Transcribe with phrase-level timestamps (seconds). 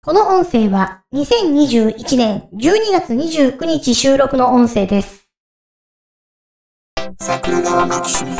[0.00, 5.26] この音声は2021年12月29日収録の音声です。
[7.18, 8.36] 桜川マキシムは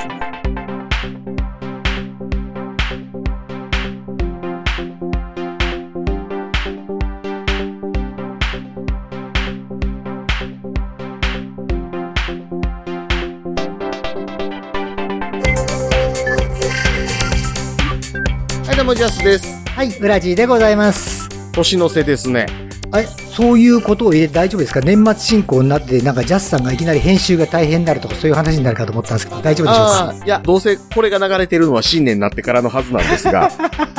[18.72, 19.68] い、どうも、ジャスです。
[19.70, 21.37] はい、ウラジーでございます。
[21.58, 22.46] 年の瀬ですね。
[22.92, 23.06] はい、
[23.38, 24.80] そういうことを入れて大丈夫ですか？
[24.80, 29.92] 年末進行になって、なんかジャスさんがいきなり編集が大変になるとか、そういう話になるかと思ったんですけど、大丈夫でしょうか？
[29.92, 33.48] ああ、いや、どうせこれが流れてるのは新年になってからのはずなんですが、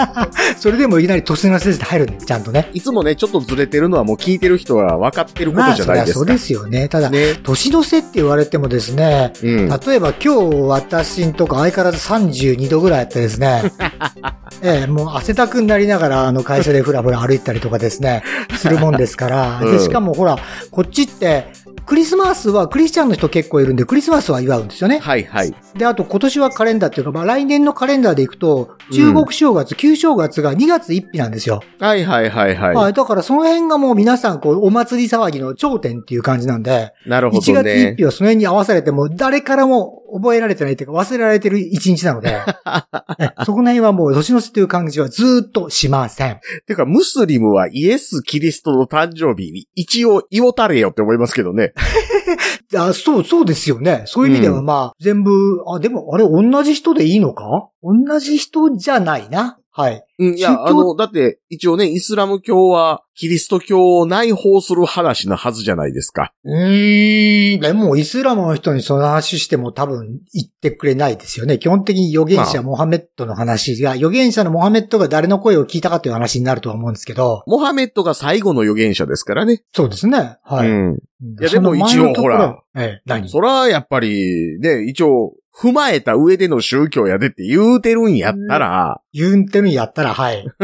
[0.60, 2.70] それでもいきなり年の瀬で入るんで、ちゃんとね。
[2.74, 6.20] いつもね、ちょっとずれてるのはもう聞いてる人は分かってることまあ、じゃないですか。
[6.20, 6.90] そりゃそうですよね。
[6.90, 7.36] ただ、ね。
[7.42, 9.70] 年の瀬って言われてもですね、うん。
[9.70, 13.72] 例えば今日私んとこ相変わらず32度ぐらいあってですね、
[14.62, 18.24] ええ、もう汗だくになりながら、あの会社でふらふら歩いたりとかですね、
[18.58, 19.29] するもんですから、
[19.62, 20.38] うんで、しかもほら、
[20.72, 21.46] こっちって、
[21.86, 25.00] クリスマスは、クリスチャンの人結構いるんで、クリスマスは祝うんですよね。
[25.00, 25.54] はいはい。
[25.76, 31.62] で、あと今年はカレンダーっていうか、まあ来年のカレンダーでいくと、中国正月、旧正月が2月1日なんですよ。
[31.80, 32.76] はいはいはいはい。
[32.76, 32.94] はい。
[32.94, 37.96] だからその辺がもう皆さん、こう、お祭り騒ぎの頂点っていう感じなんで、なるほ1月どね1。
[37.98, 42.30] 日はその辺に合わされても、誰からも覚えられてないっていうか、忘れられてる1日なので、
[43.20, 46.40] えそこの辺はもう年の瀬という感じはずーっとしません。
[46.66, 51.74] てか、ムスリムはイエス・キリストの誕生日に一応祝たれよって思いますけどね。
[52.78, 54.04] あそう、そうですよね。
[54.06, 57.70] そういう意味ではうんまあ、全部、あ、でも、あれ、同じ人でいいのか？
[57.84, 59.58] 同じ人じゃないな。
[59.80, 60.04] はい。
[60.20, 66.34] うん、いや、あの、だって、一応ね、イスラム教は、キリスト教を内包する話のはずじゃないですか。
[66.44, 71.60] うーん、でも、イスラムの人にその話しても多分言ってくれないですよね。
[71.60, 79.64] 基本的に預言者まあモハメットの話が、預言者のモハメットが誰の声を聞いたかという話になるとは思うんですけど、モハメットが最後の預言者ですからね。
[79.72, 80.40] そうですね。
[80.44, 80.70] はい。
[80.70, 80.90] うん。
[80.92, 81.00] うん
[81.40, 82.64] いやでも一応ほら。
[82.76, 83.28] ええ、何？
[83.28, 90.48] そら、やっぱり、ね、一応、踏まえた上での宗教やでって言うてるんやったら、言うてるんやったら、はい。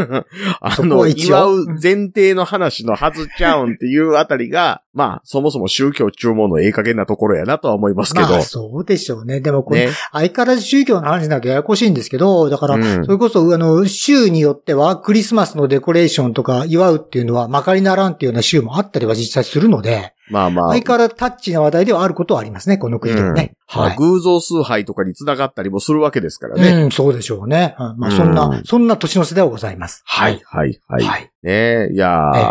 [0.62, 8.30] あの、祝う前提の話のはずちゃうんっていうあたりが、 まあ、そもそも宗教注文のええ加減なところやなとは思いますけど。
[8.30, 9.42] まあ、そうでしょうね。
[9.42, 9.92] でも、これ、ね。
[10.14, 20.72] 相変わらず宗教の話になるとややこしいんですけど、だから、うんそれこそ、あの、州によっては、クリスマスのデコレーションとか祝うっていうのは、まかりならんっていうような州もあったりは実際するので、まあまあ。
[20.72, 23.56] 相変わらずタッチな話題ではあることはありますね、この国でもね。
[23.74, 23.98] まあはい。
[23.98, 26.84] 偶像崇拝とかに繋がったりもするわけですからね。
[26.84, 27.76] うん、そうでしょうね。
[27.80, 30.04] うんまあ、そんう、なんそんな年の瀬ではございます。
[30.06, 30.42] はい、。
[30.46, 31.04] はい、はい。
[31.04, 31.22] はい。
[31.44, 32.46] ねえ、いやー、ええ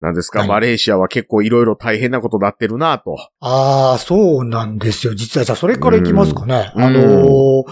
[0.00, 3.16] なんですか、何マレーシアは結構いろいろ大変なことなってるなと。
[3.40, 5.14] ああ、そうなんですよ。
[5.14, 6.72] 実は、じゃあ、それからいきますかね。
[6.74, 7.64] うんあのー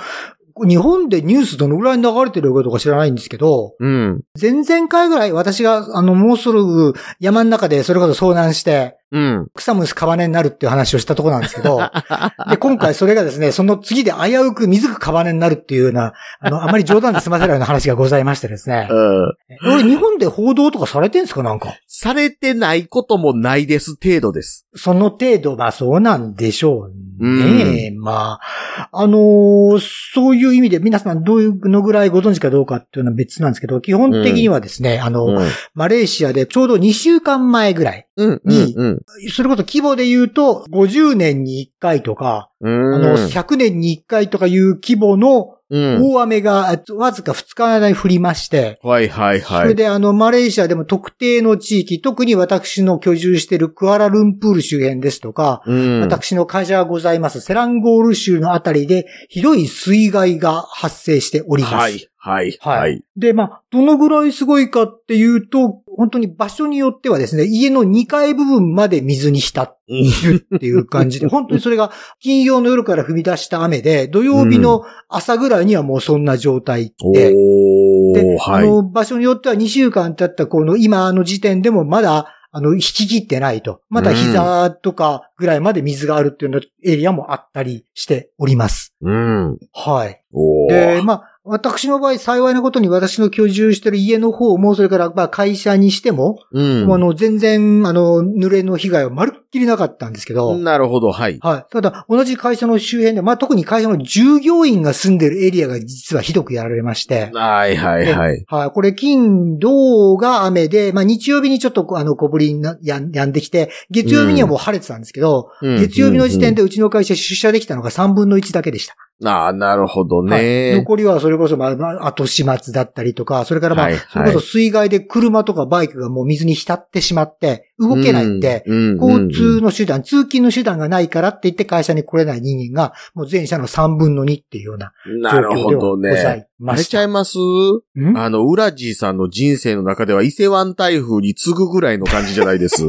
[0.66, 4.22] 日本でニュースどのぐらい流れてるかとか知らないんですけど、うん。
[4.40, 9.46] 前々回ぐらい私が、あの、もうすぐ山の中でそれこそ遭難して、うん。
[9.54, 11.78] 草むすカバネになるっていう話をしたところなんですけど、
[12.50, 18.86] で、今回それがですね、その次で危うく水くカバネになるっていうような、あの、あまり冗談で済ませないような話がございましてですね。
[18.92, 19.32] うん。
[19.74, 21.74] 俺、日本で報道とかされてんすかなんか？
[21.86, 24.66] されてないこともないです程度です。
[24.74, 26.88] その程度、まあそうなんでしょ
[27.20, 27.92] うね。
[27.96, 29.80] まあ、あのー
[30.14, 35.48] そういう意味で皆さんどういうのぐらいご存知かどうかっていうのは別なんですけど、基本的にはですね、あの、うん。
[35.74, 38.40] マレーシアでちょうど2週間前ぐらい、うん。
[38.44, 39.00] にうん。
[39.30, 42.94] それこそ規模で言うと、50年に1回とか、うん。
[42.94, 46.14] あの、100年に1回とかいう規模のうん。
[46.14, 49.68] 大雨がわずか2日の間に降りまして、はいはいそはい。
[49.68, 56.00] れであの、マレーシアでも特定の地域、特に私の居住しているクアラルンプール周辺ですとか、うん。
[56.00, 61.74] 私の会社がございますセランゴール州のあたりで、ひどい水害が発生しております。
[61.74, 63.04] はい、はい、ははいい。
[63.16, 71.90] で、まあ、どのぐらいすごいかっていうと、本当に場所によってはですね、家の2階部分まで水に浸るっていう感じで、本当にそれが
[72.20, 78.68] 金曜の夜から踏み出した雨で、土曜日の朝ぐらいにはもうそんな状態おで、でー、、はい。
[78.68, 83.82] あの、場所によっては2週間経ったこの今の時点でもまだ、あの、引き切ってないと。
[83.90, 88.94] まだ膝とかぐらいまで水があるっていうようなエリアもあったりしております。
[89.02, 89.58] うん。
[89.72, 90.22] はい。
[90.68, 96.92] で、まあ、私の場合幸いなことに私の居住してる家の方も、それからまあ会社にしても、うん。
[96.92, 101.38] あの、全然、あの、濡れの被害はまるっきりなかったんですけど、なるほど、はい。
[101.40, 101.72] はい。
[101.72, 108.44] ただ、同じ会社の周辺で、まあ特に会社の従業員が住んでるエリアが実はひどくやられまして、はい、はい、はい。
[108.46, 108.70] はい。
[108.70, 118.94] これ、金、土が雨で、まあ日曜日にちょっとあの小降りになやんやんできて、月曜日にはもう晴れてたんですけど、うん月曜日の時点でうちの会社出社できたのが3分の1だけでした。
[119.24, 120.42] ああ、なるほどはい。
[120.44, 120.76] ね。
[120.76, 124.02] 残りはそれこそ、まあまあ、後始末だったりとか、それからまあ、はいはい。
[124.10, 136.48] それこそ水害で車とかバイクがもう水に浸ってしまって、動けないって、うん、交通の手段、通勤の手段がないからって言って会社に来れない人間が、もう全社の3分の2っていうようななるほ状況でござね。
[136.60, 137.38] いましあれちゃいます？
[137.38, 138.16] ん？
[138.16, 142.84] あの、ウラジーさんの人生の中では伊勢湾台風に次ぐぐらいの感じじゃないです？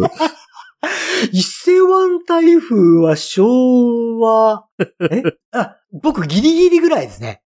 [1.34, 4.66] 伊勢湾台風は昭和、
[5.12, 5.24] え？
[5.52, 7.42] あ、僕ギリギリぐらいですね。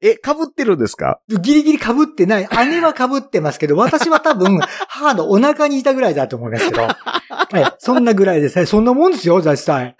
[0.00, 1.20] え、被ってるんですか？
[1.28, 2.48] ギリギリ被ってない。
[2.68, 6.82] 姉は被ってますけど、 私は多分、母のお腹にいたぐらいだと思いますけど。
[7.54, 8.66] えそんなぐらいですね。
[8.66, 9.96] そんなもんですよ、実際。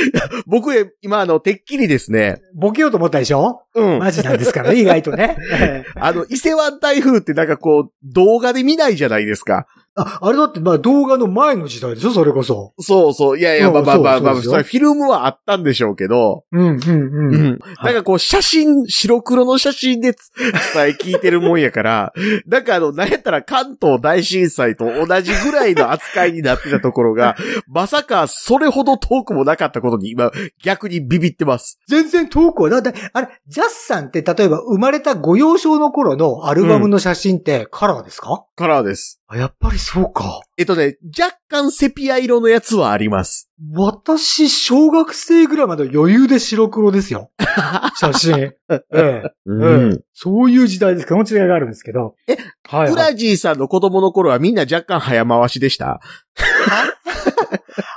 [0.46, 2.40] 僕、え今、あの、てっきりですね。
[2.54, 3.62] ボケようと思ったでしょ？
[3.74, 3.98] うん。
[3.98, 5.36] マジなんですからね、意外とね。
[5.52, 9.66] ええあの、伊勢湾台風ってなんかこう、動画で見ないじゃないですか。
[9.96, 12.74] あ、あれだって、まあ動画の前の時代でしょ、それこそ。
[12.78, 13.38] そうそう。
[13.38, 16.92] いやいや、うんまあまあまあまあ、それフィルムはあったんでしょうけど、うん、うん、うう
[17.28, 17.44] ん。
[17.54, 17.58] ん。
[17.82, 20.30] なんかこう、写真、白黒の写真でつ
[20.74, 22.12] 伝え聞いてるもんやから、
[22.46, 27.36] なんかあの、なんやったら関東大震災と同じぐらいの扱いになってたところが、
[27.68, 30.30] まさかそれほど遠くもなかったことに今、
[30.62, 31.80] 逆にビビってます。
[31.88, 39.19] 全然遠くは、だって、あれ、ジャスさんって例えば生まれたご幼少の頃のアルバムの写真ってカラーですか、カラーです。
[39.32, 40.40] あ、やっぱりそうか。
[40.56, 43.48] えっとね、若干セピア色のやつはあります。
[43.74, 47.30] 私、小学生ぐらいまで余裕で白黒ですよ。
[47.96, 48.38] 写真。
[48.38, 48.54] え
[48.92, 49.22] え。
[49.46, 49.92] うん。
[49.92, 51.06] ええそういう時代です。
[51.06, 52.16] この違いがあるんですけど。
[52.26, 52.36] え、
[52.68, 53.10] はい、ウはい。
[53.10, 56.00] ラジーさんの子供の頃はみんな若干早回しでした？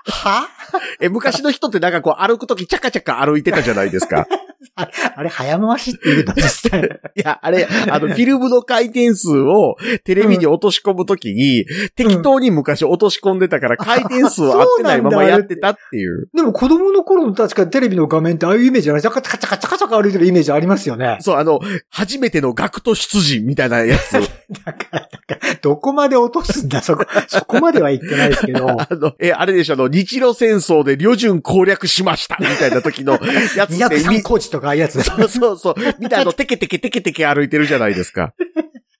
[0.05, 0.47] は？
[1.01, 4.27] え、昔の人ってなんかこう歩くときチャカチャカ歩いてたじゃないですか。
[5.15, 6.99] あれ、早回しって言うと実際。
[7.15, 11.65] いや、あれ、あの、フィルムの回転数をテレビに落とし込むときに、
[11.95, 16.27] 適当に昔落とし込んでたから回転数は合ってないままやってたっていう。
[16.33, 19.21] でも子供の頃の確かテレビの画面ってああいうイメージじゃないですか。
[19.21, 21.17] チャカチャカチャカチャカ歩いてるイメージありますよね。
[21.21, 21.59] そう、あの、
[21.89, 24.13] 初めての学徒出陣みたいなやつ。
[24.13, 28.69] だから、だから、どこまで落とすんだ、そこ、そこまでは言ってないですけど。
[28.69, 33.19] あの、え、あれでしょ、あの、日露戦争で旅順攻略しましたみたいな時の
[33.55, 35.01] やつって203コーチとかああいうやつ。
[35.01, 35.75] そうそうそう。
[35.99, 38.33] みたいなのテケテケテケテケ歩いてるじゃないですか。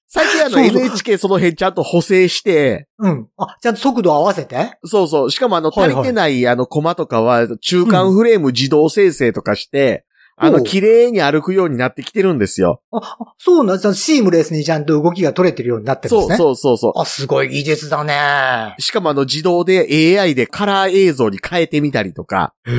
[0.07, 3.27] 最近あの NHK その辺ちゃんと補正して、うん。
[3.37, 4.77] あ、ちゃんと速度合わせて？
[4.85, 5.31] そうそう。
[5.31, 12.81] しかもあの足りてないあのコマとかは中間フレーム自動生成とかして、あの綺麗に歩くようになってきてるんですよ。
[12.91, 13.77] あ、あそうなん？
[13.77, 13.93] です。
[13.95, 16.37] シームレスにちゃんと動きが取れてるようになってるんですね。
[16.37, 17.01] そうそうそうそう。
[17.01, 18.75] あ、すごい技術だね。
[18.79, 22.53] しかもあの自動で AI でカラー映像に変えてみたりとか。
[22.65, 22.75] へえ。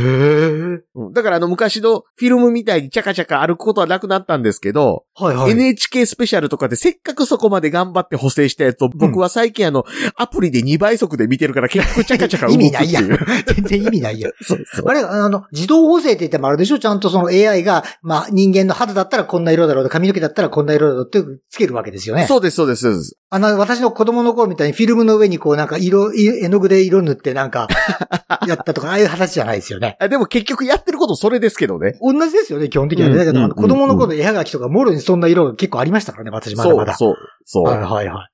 [0.95, 5.53] うんだからあの昔のフィルムみたいにチャカチャカ歩くことはなくなったんですけど、はいはい。
[5.53, 9.85] NHK スペシャルとかでせっかくそこまで頑張って補正したやつを僕は最近あの、
[10.17, 12.83] アプリで2倍速で見てるから結局チャカチャカ動く意っていう。
[12.83, 13.19] 味ないやん。
[13.47, 14.33] 全然意味ないやん。
[14.43, 14.89] そうそう。
[14.89, 16.79] あれ、あの、自動補正って言ってもあれでしょ？
[16.79, 22.27] ちゃんとその AI が、まあ人間の肌だったらこんな色だろうと、髪の毛だったらこんな色だろうってつけるわけですよね。
[22.27, 23.19] そうです、そうです、そうです。
[23.31, 27.69] あの、私の子供の頃みたいにフィルムの上にこうなんか色、い絵の具で色塗ってなんか、
[28.47, 29.97] やったとか、ああいう話じゃないですよね。
[30.01, 31.99] あでも結局やってることそれですけどね。
[32.01, 33.17] 同じですよね、基本的にはね。
[33.17, 36.95] だけど、子供の頃の絵はがきとか、もろにそんな色が結構ありましたからね、私まだそう、まだ。
[36.95, 37.15] そう、
[37.45, 37.65] そう。
[37.65, 38.34] はいはいはい。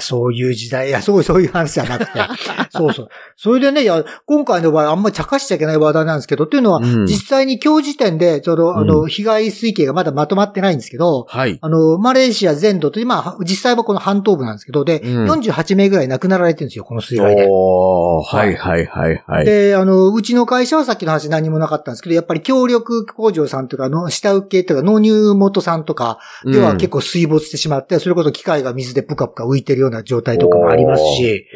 [0.00, 2.20] そういう時代、いや、そうそういう話じゃなくて。
[2.70, 3.08] そうそう。
[3.36, 11.58] それでね、いや、今回の場合あんまり茶化しちゃいけない話題なんですけど、っていうのは、うん実際に今日時点で、ちょうど、あの、被害推計がまだまとまってないんですけど、はい。
[11.60, 17.46] あの、マレーシア全土という、まあ、実際はこの半島部なんですけど、で、うん48名ぐらい亡くなられてるんですよ、この水害で。
[17.48, 19.44] おー、はい、はい、はい、はい。
[19.44, 31.46] で、あの、うちの会社はさっきの話何もなかったんですけど、やっぱり協力工場さんとかの下請けとか納入元さんとかでは結構水没してしまって、それこそ機械が水でプカプカ浮いてるような状態とかもありますし、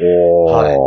[0.45, 0.77] はい。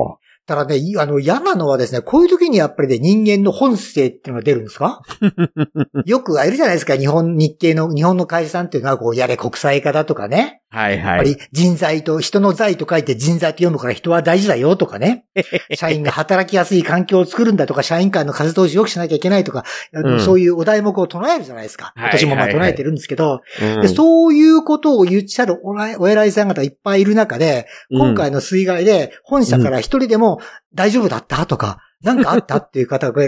[0.46, 5.02] ただね、いあの、嫌なのはですね、こういう時にやっぱりね、人間の本性っていうのが出るんですか？
[6.06, 10.62] よくあるじゃないですか、日本、日系の、日本の会社さんっていうのは、こう、やれ国際化だとかね。
[10.70, 11.06] はい、はい。
[11.06, 15.24] やっぱり人材と、人の財と書いて人材と読むから人は大事だよとかね。
[15.74, 21.92] 社員が働きやすい環境を作るんだとか、社員間の風通しを良くしなきゃいけないとか、うんそういうお題目を唱えるじゃないですか。
[21.96, 23.40] はい私もまあ唱えてるんですけど、
[23.94, 30.40] そういうことを言っちゃるお偉いさん方いっぱいいる中で、今回の水害で本社から一人でも
[30.74, 33.22] 大丈夫だったとか、なんかあったっていう方が、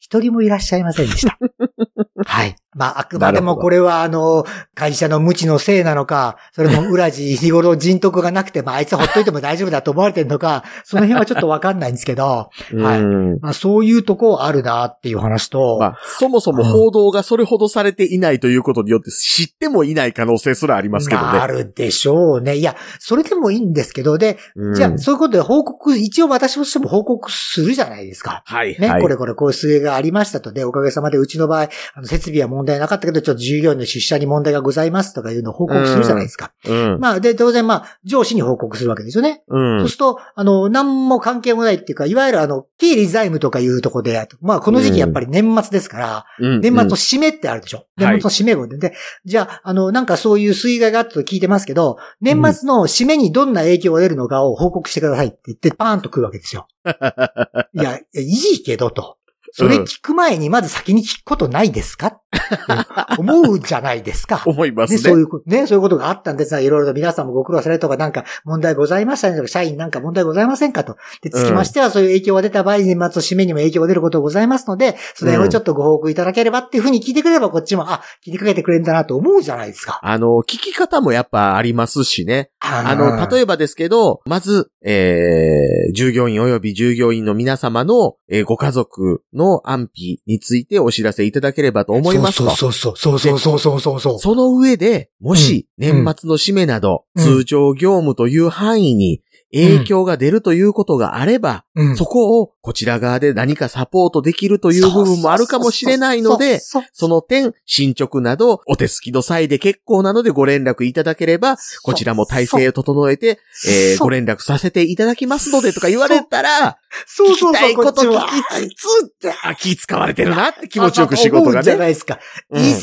[0.00, 1.38] 一人もいらっしゃいませんでした。
[2.24, 2.56] はい。
[2.74, 13.00] まあ、あくまでもこれは、あの、会社の無知のせいなのか、それも裏地日頃人徳がなくて、まあ、あいつほっといても大丈夫だと思われてるのか、その辺はちょっとわかんないんですけど、 はい。
[13.00, 21.46] うんまあ、そういうとこあるなっていう話と、まあ、そもそも報道がそれほどされていないということによって知ってもいない可能性すらありますけどまあ。
[21.46, 22.56] るでしょうね。
[22.56, 28.42] いや、それでもいいんですけど、で、うんじゃあ、そういうことで報告、一応私としても報告するじゃないですか。
[28.46, 29.02] はい、ね、はい。
[29.02, 30.52] これこれこういう数がありましたと。
[30.52, 36.52] で、おかげさまでうちの場合、あの設備は問題なかったけど、ちょっと従業員の出社に問題がございますとかいうのを報告するじゃないですか。
[36.64, 36.98] うん。
[37.00, 39.42] まあ、で、当然まあ、上司に報告するわけですよね。
[39.48, 47.86] うんそうすると、あの、何も関係もないっていうか、いわゆるあの、経理財務とかいうところで、まあ、この時期やっぱり年末ですから、うん年末の締めってあるでしょ。
[47.98, 48.78] うん年末の締め分で。
[48.78, 56.66] で、じゃあ、あの、なんかそういう水害があったと聞いてますけど、年末の締めにどんな影響が出るのかを報告してくださいって言って、パーンと来るわけですよ。
[57.74, 58.26] いや、いやい
[58.56, 59.18] いけどと。
[59.52, 62.21] それ聞く前にまず先に聞くことないですかって
[63.18, 64.36] 思うじゃないですか。
[64.36, 64.98] ね、思いますね。
[64.98, 70.96] そういうこと、ね、そういうことがあったんですが、いろいろと皆さんもご苦労されるとか、なんか問題ございましたねとか、社員なんか問題ございませんかと。
[71.22, 80.00] で、つきましては、そういう影響が出た場合、年末の締めにも影響が出ることがございますので、それをちょっとご報告いただければっていうふうに聞いてくれれば、こっちも、あ、聞いてくれてくれるんだなと思うじゃないですか。
[80.02, 82.50] あの、聞き方もやっぱありますしね。
[82.60, 92.50] ああの、例えばですけど、まず、えー、従業員及び従業員の皆様の、えーご家族の安否についてお知らせいただければと思いますと。
[92.50, 94.18] そうそうそうそうそうそうそうそう。
[94.18, 118.84] その上で、もし年末の締めなど、通常業務という範囲に影響が出るということがあれば、うんそこをこちら側で何かサポートできるという部分もあるかもしれないので、その点、進捗など、お手すきの際で結構なのでご連絡いただければ、こちらも体制を整えて、えーご連絡させていただきますのでとか言われたら、聞そうそうそうきたいこと聞きつ
[119.20, 121.90] つ、あ、気使われてるなって気持ちよく仕事が思うじゃなね。
[121.90, 122.18] いですか。
[122.50, 122.74] うん一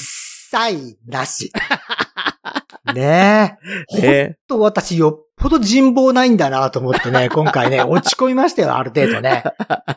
[0.49, 1.51] 切なし。
[2.93, 3.57] ね
[3.93, 4.01] え。
[4.01, 9.43] ねほんと私よっぽど人望ないんだなと思ってね、 今回ね、落ち込みましたよ、ある程度ね。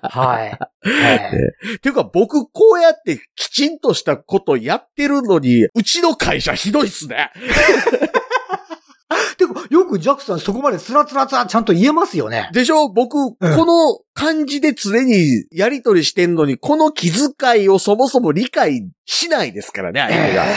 [0.03, 0.59] はい。
[0.87, 1.31] え
[1.75, 7.31] えていうか僕こうやってきちんとしたことやってるのに、うちの会社ひどいっすね。
[9.37, 12.49] てか、よくジャックさんそこまでつらつらつらちゃんと言えますよね。
[12.53, 12.89] でしょ？
[12.89, 20.45] 僕、この感じで常にやりとりしてんのに、この気遣いをそもそも理解しないですからね、相手が。
[20.47, 20.53] ええ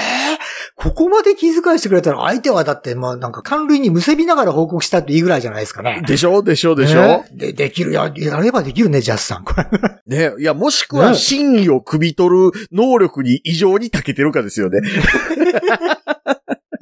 [0.77, 6.03] ここまで気遣いしてくれたら相手はだって、まあなんか関類にむせびながら報告したっていいぐらいじゃないですかね。
[6.05, 6.43] でしょ？
[6.43, 6.75] でしょ？
[6.75, 7.25] でしょ、ね？
[7.31, 9.45] で、できる、や、やればできるね、ジャスさん。
[9.45, 10.29] これ。
[10.29, 10.33] ね。
[10.37, 14.81] いや、もしくはね真意を汲み取る能力に異常に長けてるかですよね。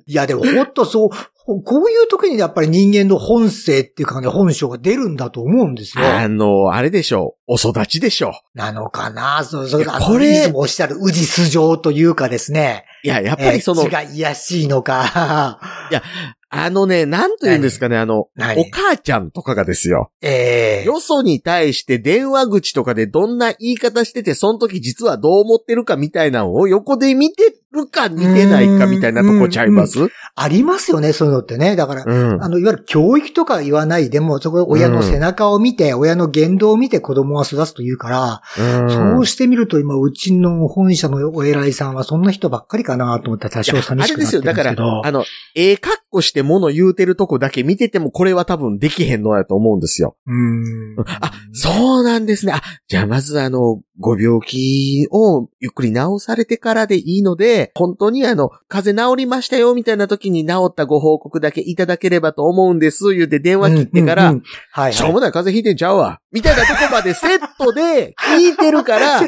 [0.06, 1.10] いや、でもほんとそう、
[1.46, 6.04] こういう時にやっぱり人間の本性っていうかね、本性が出るんだと思うんですよ。
[6.06, 7.36] あの、あれでしょ？
[7.48, 7.54] う。
[7.54, 8.34] お育ちでしょ？
[8.54, 9.44] なのかな？
[9.44, 12.86] そう、それが、いやこれいつもおっしゃる、宇治素性というかですね。
[13.04, 13.08] う。
[13.08, 15.60] いや、やっぱりその、えが癒しいのか。
[16.56, 18.62] あのね、なんと言うんですかね、あの、何？
[18.62, 20.12] お母ちゃんとかがですよ。
[20.22, 29.98] ええよそに対して電話口とかでどんな言い方してて、その時実はどう思ってるかみたいなのを横で見てるか見てないかみたいなとこちゃいます？
[30.36, 31.76] ありますよね、そういうのってね。
[31.76, 32.44] だから、うん。
[32.44, 38.42] あの、いわゆる教育とか言わないでも、そこで親の背中を見て、親の言動を見て子供は育つというから、
[38.90, 44.42] そうしてみると今、うちの本社のお偉いさんはそんな人ばっかりかなと思ったら多少寂あれですよ。
[44.42, 45.26] しくなってるんだからですけど。、あの、
[45.56, 50.16] ええ格好して物言うてるとこだけ見てても、これは多分できへんのやと思うんですよ。
[50.26, 51.06] うーん。
[51.22, 52.54] あ、そうなんですね。
[52.54, 64.94] あ、じゃあまずあの、ご病気をゆっくり治されてからでいいので、本当にあの、風邪治りましたよみたいな時に治ったご報告だけいただければと思うんです、言うて電話切ってから、うんうんうんはいはい。
[64.94, 66.20] しょうもない風邪ひいてんちゃうわ。
[66.32, 69.28] みたいなとこまでセットで聞いてるから、セ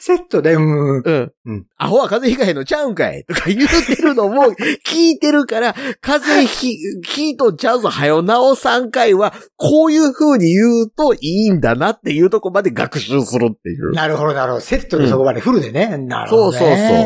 [0.00, 0.98] セットで、うん。
[0.98, 1.32] うん。
[1.44, 4.44] うんアホは風邪ひかへんのちゃうんかいとか言うてるのも
[4.86, 13.92] 聞いてるから、風邪ひ、ひいとんちゃうぞ、はよなお3回は、こういう風に言うといいんだなっていうとこまで学習するっていう。
[13.92, 14.60] なるほど、なるほど。
[14.62, 15.98] セットでそこまでフルでね。
[15.98, 16.58] なるほど、ね。
[16.58, 17.04] そうそうそ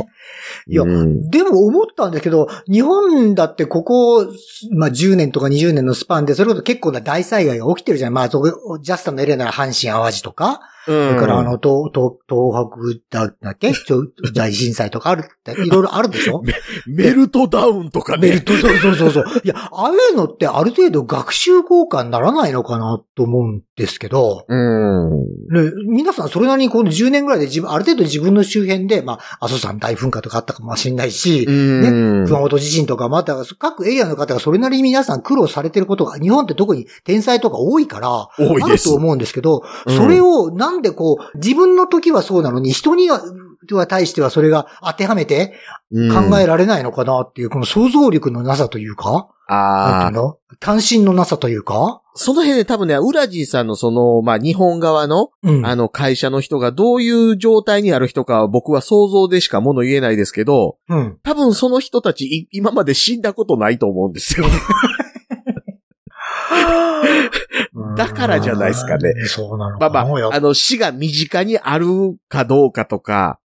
[0.69, 0.70] う。
[0.71, 4.25] いやうんでも思ったんですけど、日本だってここ、
[4.71, 8.13] まあ、10年とか20年のスパンで、それこそ結構な大災害が起きてるじゃん。
[8.13, 11.15] まあ、そこジャスタのエリアなら阪神淡路とか、そうん。
[11.15, 13.73] れからあの、東、東、東北だだっけ？
[14.35, 16.43] 大震災とかあるって、いろいろあるでしょ？
[16.87, 18.29] メルトダウンとかね。
[18.29, 19.25] メルト、そうそうそうそう。
[19.45, 25.11] いや、ああいうのってある程度学習効果にならないのかなと思うんですけど、うん。
[25.21, 32.27] ね、皆さんそれなりにこの10年ぐらいで自分、ある程度自分の周辺で、まあ、阿蘇山大噴火とかあったかもしれないし、うん。
[32.27, 43.23] 熊本地震とか、また各エリアの方がそれなりに皆さん苦労されてることが、日本って特に天災とか多いから、多いですあると思うんですけど、うんそれをなんでこう、自分の時はそうなのに人には
[43.73, 45.55] は対してはそれが当てはめて
[45.93, 50.39] うん考えられないのかなっていう、この想像力のなさというか、なんああの？
[50.61, 55.67] 関心のなさというか、その辺で多分ね、ウラジーさんのその、まあ、日本側の、うん。
[55.67, 61.19] あの、会社の人がどういう状態にある人かは僕は想像でしかもの言えないですけど、うん。
[61.23, 64.47] 多分その人たちい今まで死んだことないと思うんですよ。
[67.97, 69.27] だからじゃないですかねうん。
[69.27, 71.87] そうなのまあまあ、あの、死が身近にある
[72.29, 73.39] かどうかとか、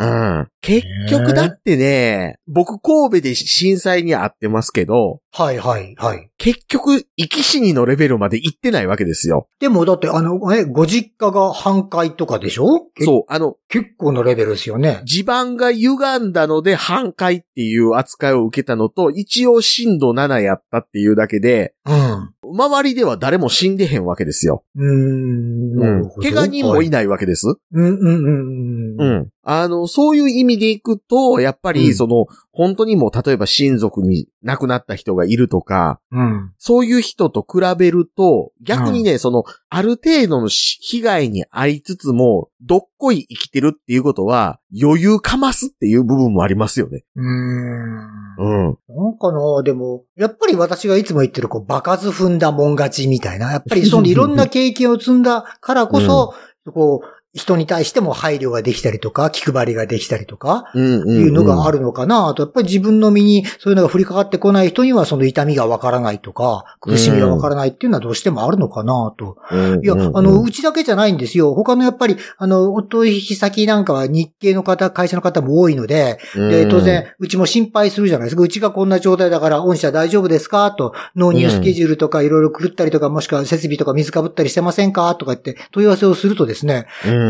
[0.00, 0.48] うん。
[0.62, 6.30] 結局だってね、僕神戸で震災に遭ってますけど、はいはいはい。
[6.38, 9.48] 結局、生き死にのレベルまで行ってないわけですよ。
[9.60, 12.88] でもだってあの、え、ご実家が半壊とかでしょ？
[12.98, 13.04] う。
[13.04, 15.02] そう、あの、結構のレベルですよね。
[15.04, 22.32] 地盤が歪んだので半壊っていう扱いを受けたのと、一応震度7やったっていうだけで、うん。
[22.52, 24.64] 周りでは誰も死んでへんわけですよ。
[24.76, 26.10] うーん。
[26.22, 27.46] 怪我人もいないわけです。
[27.72, 29.18] うんうんうんうん。
[29.18, 29.28] うん。
[29.42, 36.52] あの、そういう意味でいくと、やっぱり、うんその、本当にもう、例えば親族に亡くなった人がいるとか、うん。
[36.58, 47.04] そういう人と比べると、逆にね、その、ある程度のし被害に遭いつつも、どっこい生きてるっていうことは、余裕かますっていう部分もありますよね。
[47.16, 48.17] うーん。
[48.38, 48.78] うん。
[48.88, 56.34] なんかな、でも、やっぱり私がいつも言ってる、こう、場数踏んだもん勝ちみたいな、やっぱりその いろんな経験を積んだからこそ、
[56.72, 60.70] こう、人に対しても配慮ができたりとか、気配りができたりとか。
[60.74, 69.38] いうのがあるのかなと、やっぱり自分の身にそういうのが降りかかってこない人にはその痛みがわからないとか、苦しみがわからないっていうのはどうしてもあるのかなと。
[69.50, 69.84] うん。
[69.84, 71.54] いや、あの、うちだけじゃないんですよ。
[71.54, 78.42] 他のやっぱり、あの、お取引先なんかは日系の方、会社の方も多いので、で、当然、うちも心配するじゃないですか。
[78.42, 86.86] うちがこんな状態だから、御社大丈夫ですかと、納入スケジュールとかいろいろ狂ったりとか、もしくは設備とか水かぶったりしてませんかとか言って問い合わせをするとですね、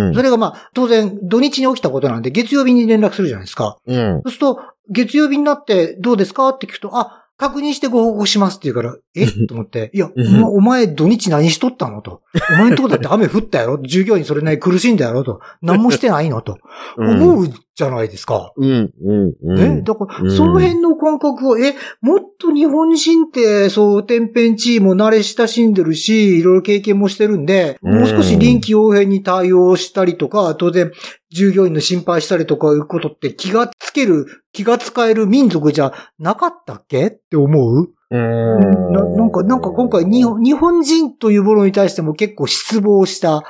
[0.07, 0.15] うん。
[0.15, 3.77] それがまあ、当然、土日に起きたことなんで、月曜日に連絡するじゃないですか。
[3.87, 4.23] うん。
[4.23, 9.27] そうすると、月曜日になってどうですかって聞くと、あ、確認してご報告しますって言うから、え？
[9.47, 10.11] と思って、いや、
[10.51, 12.03] お前土日何しとったの？
[12.03, 12.23] と。
[12.51, 13.79] お前のとこだって雨降ったやろ？
[13.87, 15.25] 従業員それなりに苦しんだやろ？
[15.25, 15.41] と。
[15.63, 16.43] 何もしてないの？
[16.43, 16.59] と。
[16.99, 18.53] 思うじゃないですか。
[18.57, 18.93] うん。
[19.03, 19.35] うん。
[19.43, 19.57] うん。
[19.77, 30.91] ね、だから、うんその辺の感覚を、え、もっと日本人って、そう、天変地異も慣れ親しんでるし、いろいろ経験もしてるんで、うんもう少し臨機応変に対応したりとか、当然、
[31.31, 38.93] 従業員の心配したりとかいうことって気がつける、気が使える民族じゃなかったっけって思ううん。
[38.93, 43.45] ななんか、なんか今回日本、日本人というものに対しても結構失望した、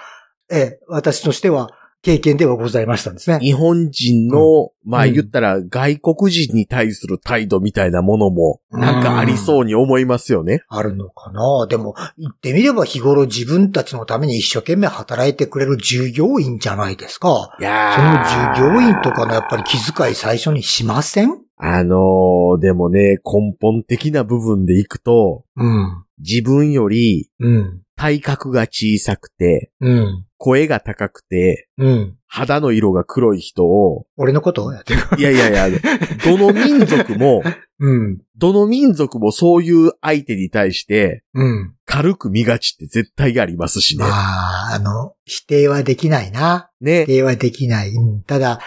[0.50, 3.38] ええ、私としては経験ではございましたんですね。
[3.40, 10.62] 日本人の、まあうん言ったら外国人に対する態度みたいなものも、なんかありそうに思いますよね。
[10.68, 11.66] あるのかな？
[11.68, 17.56] でも、言ってみれば日頃自分たちのために一生懸命働いてくれる従業員じゃないですか。
[17.60, 21.47] いやそーの従業員とかのやっぱり気遣い最初にしません？
[21.58, 26.04] あのー、でもね、根本的な部分でいくと、うん。
[26.20, 27.82] 自分よりうん。
[27.96, 30.24] 体格が小さくて、うん。
[30.38, 32.14] 声が高くて、うん。
[32.28, 34.72] 肌の色が黒い人を、俺のこと？
[34.72, 35.00] やってる。
[35.18, 35.80] いやいやいや、
[36.24, 37.42] どの民族も、
[37.80, 38.18] うん。
[38.36, 41.74] どの民族もそういう相手に対して、うん。
[41.86, 44.04] 軽く見がちって絶対ありますしね。
[44.04, 46.70] まあ、あの、否定はできないな。
[46.80, 47.06] ね否。
[47.06, 47.90] 定はできない。
[47.90, 48.60] うんただ、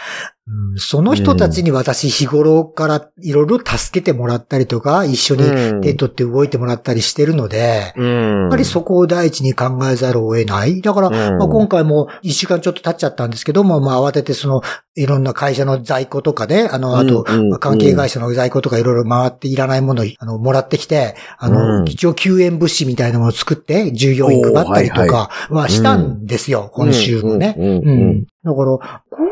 [0.48, 8.42] うんその人たちに私日頃からいろいろ助けてもらったりとか、一緒にうん手取って動いてもらったりしてるので、うん。
[8.44, 10.82] やっぱりそこを第一に考えざるを得ない。
[10.82, 14.62] だから、今回も一週間ちょっと経っちゃったんですけども、まあ慌ててその、
[14.96, 17.24] いろんな会社の在庫とかで、あの、あと、
[17.60, 21.88] 関係会社の在庫とかいろいろ回っていらないものを、あの、もらってきて、あの、うん。
[21.88, 27.56] 一応救援物資みたいなものを作って、従業員配ったりとかはしたんですよ、今週もね。
[27.58, 28.24] うん。
[28.24, 28.78] だから、こ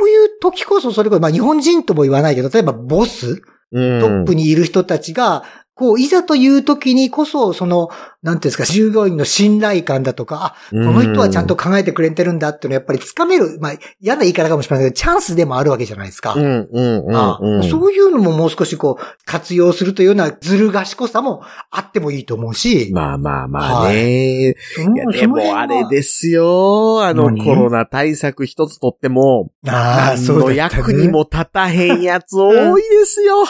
[0.04, 3.42] ういう時こそそれこそ、まあ日本人とも言わないけど、例えばボス
[3.72, 4.00] うん。
[4.00, 5.44] トップにいる人たちが、
[5.76, 7.90] こう、いざという時にこそ、その、
[8.22, 16.34] なんていうんですか、従業員の信頼感だとか、あ、この人はちゃんと考えてくれてるんだっていうのはやっぱりつかめる、まあ、嫌な言い方かもしれないけど、チャンスでもあるわけじゃないですか。
[16.34, 17.64] うんうんうんあうん。
[17.70, 22.92] そういうのももう少しこう、活用するというようなずる賢さもあってもいいと思うし。
[22.94, 24.56] まあまあまあね。
[24.76, 27.04] そのいや、でもあれですよ。
[27.04, 27.46] あの何？
[27.46, 33.46] コロナ対策一つとっても、ああ、そうだったね役にも立たへんやつ多いですよ。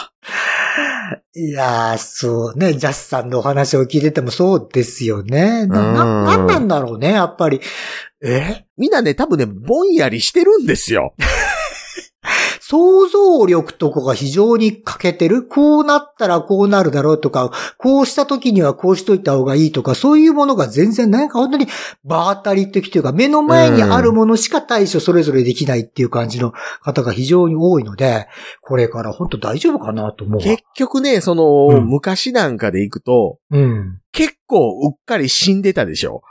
[1.34, 5.66] いやー、そうね、ジャスさんのお話を聞いててもそうですよね。
[5.66, 7.60] な、うんな、なんなんだろうね、やっぱり。
[8.22, 8.64] え？
[8.76, 11.14] みんなね、多分ね、ぼんやりしてるんですよ。
[12.70, 15.44] 想像力とかが非常に欠けてる。
[15.44, 21.66] こうなったらこうなるだろうとか、こうした時にはこうしといた方がいいとか、そういうものが全然なんか本当に
[22.04, 28.28] 場当たり的というか、目の前にあるものしか対処それぞれできないっていう感じの方が非常に多いので、
[28.60, 30.44] これから本当大丈夫かなと思うわ。
[30.44, 34.00] 結局ね、その、うん昔なんかで行くと、うん。
[34.12, 36.22] 結構うっかり死んでたでしょ。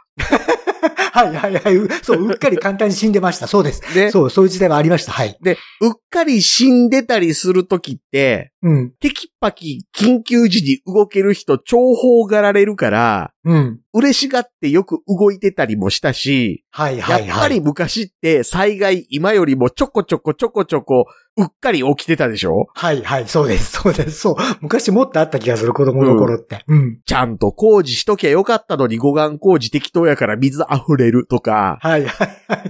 [1.25, 1.75] はいはいはい。
[1.75, 3.47] うそう、うっかり簡単に死んでました。
[3.47, 3.81] そうです。
[3.93, 5.11] で、そう、そういう時代はありました。
[5.11, 5.37] はい。
[5.41, 8.91] で、うっかり死んでたりするときって、うん。
[8.99, 13.79] テキパキ緊急時に動ける人重宝がられるから、うん。
[13.93, 17.27] 嬉しがってよく動いてたりもしたし、はいはいはい。
[17.27, 21.05] やっぱり昔って災害今よりもちょこちょこちょこちょこ
[21.37, 22.67] うっかり起きてたでしょ？
[22.75, 24.35] はいはい、そうです、そうです、そう。
[24.59, 26.65] 昔もっとあった気がする、子供の頃って。
[26.67, 26.99] うん。
[27.05, 32.69] ちゃんと工事しときゃよかったのに護岸工事適当やから水溢れるとか、はいはいはい。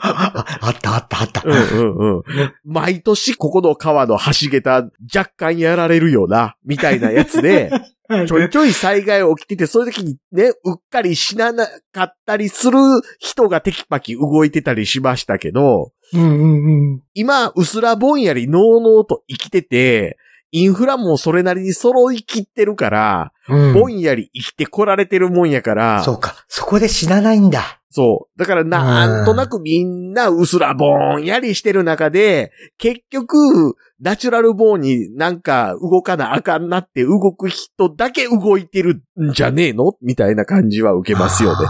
[0.00, 1.42] あ あったあったあった。
[1.44, 2.22] うんうんうん。
[2.64, 7.72] 毎年ここの川の橋桁若干やられるよな、みたいなやつで、
[8.26, 12.78] ちょいちょい災害起きてて、そういう時にね、うっかり死ななかったりする
[13.18, 17.02] 人がテキパキ動いてたりしましたけど、うんうんうん。
[17.12, 20.16] 今、うすらぼんやりのうのうと生きてて、
[20.50, 26.36] インフラもそれなりに揃いきってるから、うんぼんやり生きてこられてるもんやから、そうか。
[26.48, 27.80] そこで死なないんだ。
[27.90, 28.38] そう。
[28.38, 39.94] だからなんとなくみんなうすらぼんやりしてる中で、結局、ナチュラルボーンになんか動かなあかんなって動く人だけ動いてるんじゃねえの？
[40.02, 41.66] みたいな感じは受けますよね。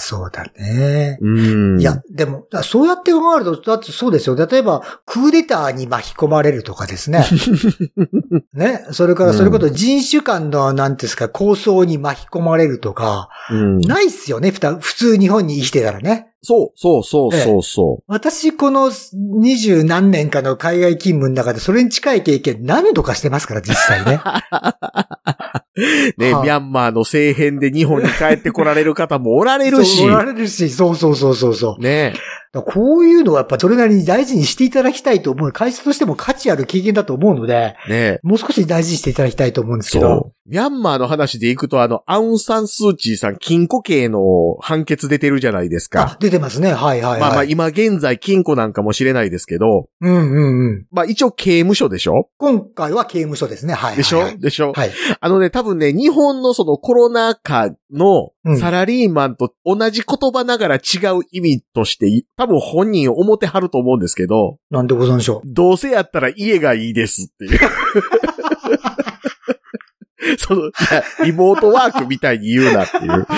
[0.00, 1.18] そうだね。
[1.20, 1.80] うん。
[1.80, 4.36] いや、でも、だそうやって考えると、だってそうですよ。
[4.36, 7.24] 例えば、クーデターに巻き込まれるとかですね。
[8.54, 8.86] ね。
[8.92, 14.50] それから、それこそ人種間の、なんですか、構想に巻き込まれるとか、うん、ないっすよね。
[14.50, 16.28] 普通日本に生きてたらね。
[16.42, 24.20] そう、そう、そう、そう、そ私、この二十何年かの海外勤務の中で、それに近い経験何度かしてますから、実際ね。
[25.76, 26.20] う。
[26.20, 30.06] ね、はあミャンマーの政変で日本に帰ってこられる方もおられるしそう。
[30.06, 31.82] おられるし、そうそうそうそうそう。
[31.82, 32.14] ね。
[32.62, 35.52] こういうのはやっぱそれなりに大事にしていただきたいと思う。
[35.52, 38.20] 会社としても価値ある経験だと思うので、ね。
[38.22, 40.32] もう少し大事にしていただきたいと思うんですけど。
[40.48, 44.20] ミャンマーの話でいくと、あの、アウンサンスーチーさん、禁錮刑の
[44.60, 46.72] 判決出てるじゃないですかあ。、出てますね。
[46.72, 47.20] はいはいはい。
[47.20, 50.86] まあまあ、今現在禁錮なんかもしれないですけど、うんうんうん。
[50.92, 52.28] まあ一応刑務所でしょ？
[52.38, 53.74] 今回は刑務所ですね。
[53.74, 53.96] はいはい、はい。
[53.96, 54.38] でしょ？
[54.38, 54.72] でしょ？
[54.72, 54.92] はい。
[55.20, 60.78] あのね、多分ね、日本のそのコロナ禍のうんサラリーマンと同じ言葉ながら違
[61.18, 62.06] う意味として、
[62.36, 65.48] 多分本人思ってはると思うんですけど、なんでござんしょう。
[65.52, 67.58] どうせやったら家がいいですっていう。
[70.38, 70.70] その、
[71.24, 73.26] リモートワークみたいに言うなっていう。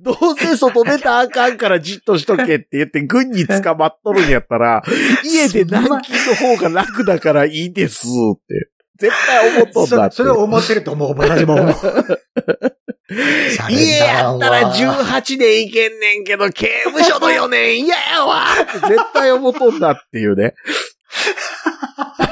[0.00, 4.82] どどうせ外出たらあかんからじっとしとけって言って軍に捕まっとるんやったら、
[5.22, 8.08] 家で軟禁の方が楽だからいいですっ
[8.48, 8.70] て。
[8.98, 10.16] 絶対思っとんだって。
[10.16, 11.14] そそれを思ってると思う。
[11.16, 11.74] 私も思う。
[13.08, 20.54] 家やったら18年いけんねんけど、刑務所の4年嫌やわって絶対思っとんだっていうね。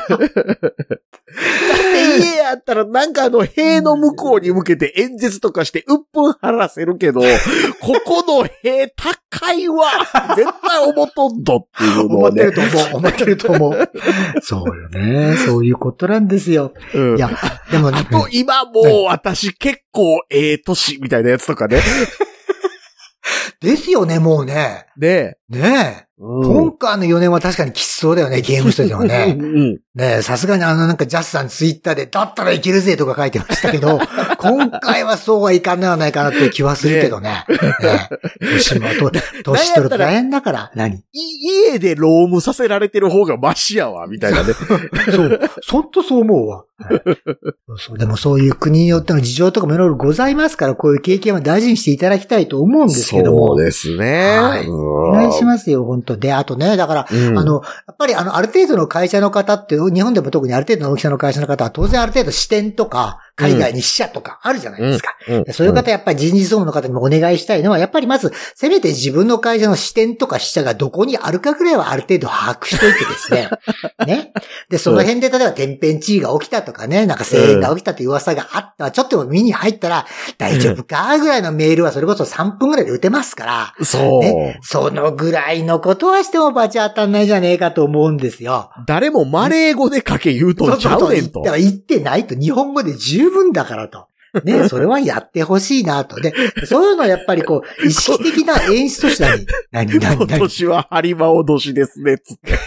[1.35, 7.20] だって家やったらなんかあの塀の向こうに向けて演説とかして鬱憤晴らせるけど、
[7.81, 9.87] ここの塀高いわ
[10.37, 12.97] 絶対思っとんだっていうの思ってをねると思う。
[12.97, 13.90] 思ってると思う。
[14.42, 15.37] そうよね。
[15.38, 16.73] そういうことなんですよ。
[16.94, 17.31] うんいや、
[17.70, 21.81] でもねあ、と今もう私結構ええ年みたいなやつとかね。
[23.61, 24.87] ですよね、もうね。
[24.97, 26.04] で、ねえ。
[26.18, 29.35] うん今回の4年は確かにきつそうだよね、ゲームしててもね。
[29.38, 33.98] うんねえ、さすがにあのなんかジャスさんツイッターで、だったらいけるぜとか書いてましたけど、
[34.50, 37.44] 今回はそうはいかんのではないかなっていう気はするけどね。
[37.48, 38.09] ね
[38.40, 39.11] え年もと、
[39.44, 40.70] 年取ると大変だから。
[40.74, 40.96] 何？
[40.96, 41.02] い
[41.72, 44.54] 家でロームさせられてる方がマシやわ、みたいなね。
[45.11, 45.40] そう。
[45.62, 46.64] そっとそう思うわ。
[47.68, 53.48] そうそうでもそういう国によっての事情とかもいろいろございますから、こういう経験は大事にしていただきたいと思うんですけども。
[53.48, 54.37] そうですね。
[54.38, 57.16] はいお願いしますよ、本当で、あとね、だから、す。
[57.16, 65.13] うんあ、の、やっぱりあの、ある程度の会社の方って、日本でも特にある程度の大きさの会社の方は、当然ある程度支店とか、海外に支社とかあるじゃないですか。
[65.28, 73.48] うんでそういう方、やっぱり人事総務の方にもお願いしたいのは、やっぱりまず、せめて自分の会社の支店とか支社がどこにあるかぐらいはある程度把握しといてですね。
[74.06, 74.32] ね。
[74.70, 80.06] で、その辺で例えば天変地異が起きたとかね、なんか声援が起きたという噂があったら、ちょっとでも耳に入ったら、
[80.38, 88.70] 大丈夫かぐらいのメールはそれこそ3分ぐらいで打てますから、そう、ねそのぐらいのことはしてもバチ当たんないじゃねえかと思うんですよ。
[88.87, 94.06] 誰もマレー語で書け言うとんちゃうねんと言ってないと日本語で十分だからと。
[94.42, 96.20] ね、それはやってほしいなと。
[96.20, 96.33] で、
[96.66, 99.25] そういうのはやっぱりこう、 意識的な演出として
[99.70, 99.88] 何？
[99.88, 100.01] 何？
[100.01, 100.14] 何？
[100.16, 102.59] 今何年はハリマオ年ですね、つって。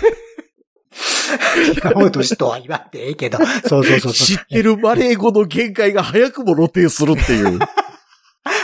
[1.94, 3.38] 今年とは言わんでええけど。
[3.68, 4.14] そうそうそう。
[4.14, 7.60] 知ってるバレー語の限界が早くも露呈するっていう。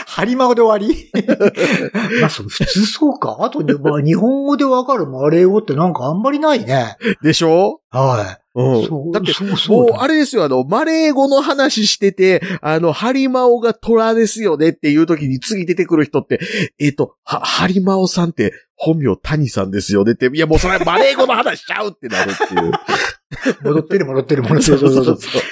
[0.06, 1.10] ハリマオで終わり？
[2.20, 3.36] まあ、普通そうか？
[3.40, 6.96] あとで、まあ、日本語でわかるマレー語ってなんかあんまりないね。
[7.22, 7.80] でしょ？
[7.90, 8.86] はうんい。
[8.86, 16.40] そう、だって、そうそうもう、だあれですよ、あの、マレー語の話してて、あの、ハリマオが虎ですよねっていう時に次出てくる人って、
[16.78, 22.72] えっ、と、は、ハリマオさんって本名谷さんですよねって、いやもうそれはマレー語の話しちゃうってなるっていう。
[23.64, 24.78] 戻ってる戻ってる戻ってる。
[24.78, 25.42] そうそうそうそう。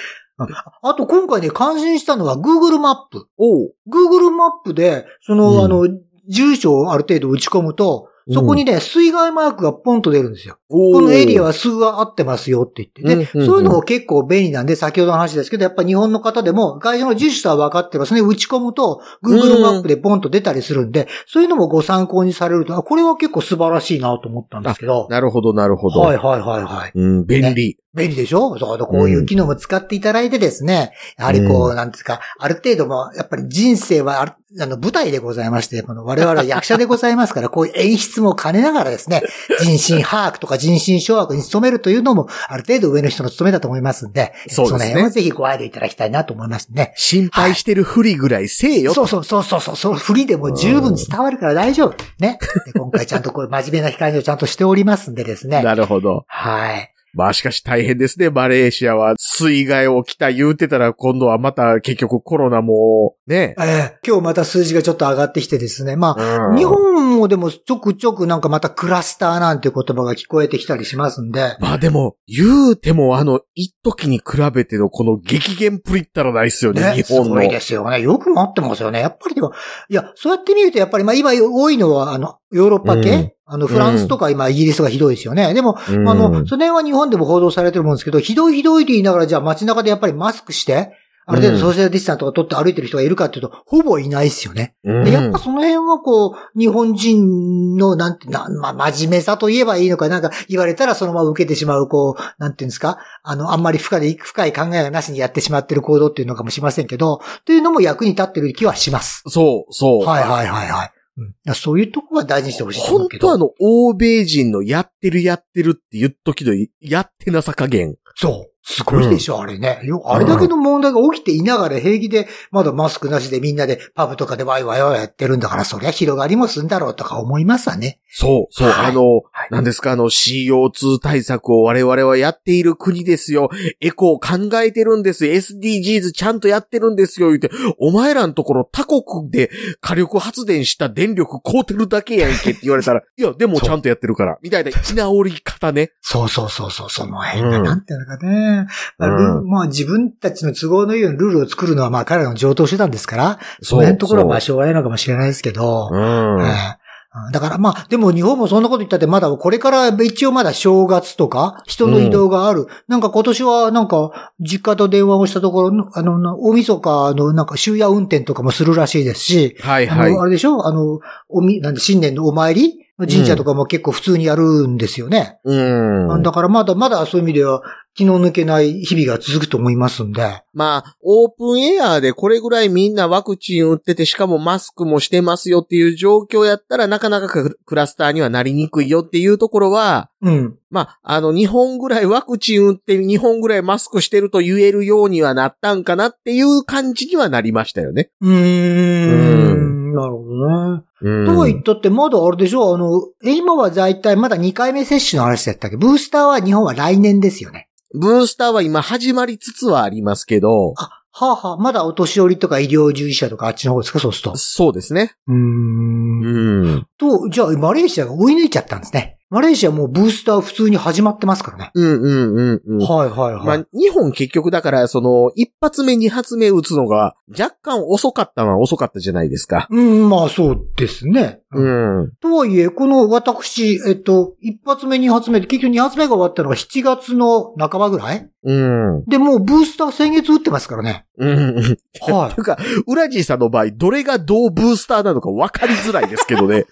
[0.83, 3.27] あと今回ね、感心したのは Google マップ。
[3.39, 3.75] おう。
[3.89, 5.89] Google マップで、その、うんあの、
[6.29, 10.59] 住所をある程度打ち込むと、そこにね、水害マークがポンと出るんですよ。
[10.69, 13.25] おこのエリアは、は数が合ってますよって言って。
[13.25, 18.21] で、そういうのも結構便利なんで、先ほどの話ですけど、やっぱ日本の方でも、会社の住所は分かってますね。
[18.21, 25.09] 打ち込むと、Google マップでポンと出たりするんで、そういうのもご参考にされると、あこれは結構素晴らしいなと思ったんですけど。
[25.11, 26.01] なるほど、なるほど。
[26.01, 26.93] はいはいはいはい。
[26.95, 27.79] うん、便利。
[27.95, 28.59] 便利でしょ？
[28.59, 39.23] そう、こういう機能も使っていただいてですね、やはりこう、うんなんですか、ある程度も、やっぱり人生はある、あの、舞台でございまして、この我々は役者でございますから、こういう演出も兼ねながらですね、
[39.63, 46.93] 人心把握とか人心掌握に努めるというのも、ある程度上の人の務めだと思いますんで、そうですねの辺はぜひご愛慮いただきたいなと思いますね。
[46.97, 48.95] 心配してるふりぐらいせえよ。
[48.95, 51.97] そうそうそうそうそう、その振りでも十分伝わるから大丈夫。
[52.19, 52.39] ね。
[52.67, 55.63] で今回ちゃんとこう、真面目な光をちゃんとしておりますんでですね。
[55.65, 56.25] なるほど。
[56.27, 56.92] はい。
[57.15, 59.15] まあしかし大変ですね、マレーシアは。
[59.19, 63.55] 水害起きた言うてたら今度はまた結局コロナも、ね。
[63.61, 65.97] ええ今日また数字がちょっと上がってきてですね。
[65.97, 71.57] まあ、うん日本もでもちょくちょくなんかまたクラスターなんて言葉が聞こえてきたりしますんで。
[71.61, 77.25] まあでも、言うてもあの、一時に比べてのこの激減プリったらないっすよね、ね、日本の。
[77.25, 78.01] すごいですよね。
[78.01, 79.01] よく待ってますよね。
[79.01, 79.53] やっぱりでも、
[79.89, 85.53] いや、そうやって見るとやっぱりまあ今多いのはあの、ヨーロッパ系、うんあの、フランスとか今イギリスがひどいですよね。
[85.53, 90.93] でも、うんあの、その辺は日本でも報道されてるもんですけど、ひどいひどいって言いながらじゃあ街中でやっぱりマスクして、
[91.25, 94.75] ある程度ソーシャルディスタンスとか取って歩いてる人がいるかっていうと、ほぼいないですよね。
[94.83, 109.23] うんでやっぱその辺はこう、日本人の、なんて、な、まあ、真面目さと言えばいいのか、なんか言われたらそのまま受けてしまう、こう、なんていうんですか、あの、あんまり深い、深い考えがなしにやってしまってる行動っていうのかもしれませんけど、というのも役に立ってる気はします。
[109.29, 110.05] そう、そう。
[110.05, 110.93] はいはいはいはい。
[111.17, 112.81] うん、いやそういうとこは大事にしてほしい。
[112.81, 117.97] 本当あの、欧米人のやってるやってるって言っときの、やってなさ加減。
[118.15, 118.52] そう。
[118.65, 119.81] すごいでしょ、あれね。
[119.83, 128.01] よ、あれだけの問題が起きていながら平気で、まだマスクなしでみんなでパブとかでワイワイワイやってるんだから、そりゃ広がりもするんだろうとか思いますわね。
[128.09, 133.51] そう、そう、はいあの、はいなんですか、あの CO2 対策を我々はやっている国ですよ。
[133.81, 135.25] エコを考えてるんです。
[135.25, 137.29] SDGs ちゃんとやってるんですよ。
[137.29, 144.39] 言って、お前らのところ他国で火力発電した電力買うてるだけやんけって言われたら、 いや、でもちゃんとやってるから。
[144.41, 145.91] みたいな居直り方ね。
[146.01, 148.52] そうそうそうそう、その辺が、うんなんていうのかね。
[148.99, 155.95] まあうんルまあ自分たちの都合のいいようにルールを作るのはまあ彼らの上等手段ですから、その辺のところはまあそしょうがないのかもしれないですけど、う。
[155.95, 156.43] うん。
[156.43, 156.83] ええ
[157.31, 162.69] だからまあ、でも日本もそんなこと言ったってまだこれから一応まだ正月とか人の移動がある。
[162.89, 170.25] なんか今年はなんか実家と電話をしたところ、あの、な大晦日のなんか終夜運転とかもするらしいですし、はいはいあの、あ。
[170.25, 170.67] れでしょ？
[170.67, 172.79] あの、おみ、なんで新年のお参り？
[172.99, 175.39] の神社とかも結構普通にやるんですよね。
[175.45, 176.23] うん。
[176.23, 177.63] だからまだまだそういう意味では
[177.95, 180.43] 気の抜けない日々が続くと思いますんで。
[180.55, 190.59] まあ、オープンエアでこれぐらいみんなワクチン打ってて、しかもマスクもしてますよっていう状況やったら、なかなかククラスターにはなりにくいよっていうところは、うん。
[190.71, 198.11] まあ、あの、日本ぐらいワクチン打って、日本ぐらいマスクしてると言えるようにはなったんかなっていう感じにはなりましたよね。
[198.21, 199.95] うーん。
[199.95, 200.83] なるほどね。
[201.03, 202.75] うんとは言ったって、まだあれでしょ？
[202.75, 205.77] あの、え今は大体まだ2回目接種の話だったっけ？
[205.77, 207.69] ブースターは日本は来年ですよね。
[207.95, 214.37] ブースターは今始まりつつはありますけど、あ、はあはあ、まだお年寄りとか医療従事者とかあっちの方ですかそうすると。
[214.37, 215.15] そうですね。
[215.27, 216.23] うーん。
[216.23, 216.87] うん。
[216.97, 219.19] と、じゃあマレーシアが追い抜いちゃったんですね。
[219.33, 221.71] マレーシアもうブースター普通に始まってますからね。
[221.75, 222.79] うんうんうんうん。
[222.87, 223.47] はいはいはい。
[223.47, 229.67] まあ、日本結局だから、その、一発目、二発目打つのが、若干遅かったのは遅かったじゃないですか。
[229.71, 231.41] うん、まあそうですね。
[231.55, 232.13] うん。
[232.21, 238.29] とはいえ、この私、えっと、一発目、二発目で、結局二発目が終わったのが7月の半ばぐらい？
[238.45, 239.05] うん。
[239.07, 241.07] で、もうブースター先月打ってますからね。
[241.17, 241.77] うん。
[242.03, 246.67] はとい うか、ウラジーさんの場合、どれがどうブースターなのか分かりづらいですけどね。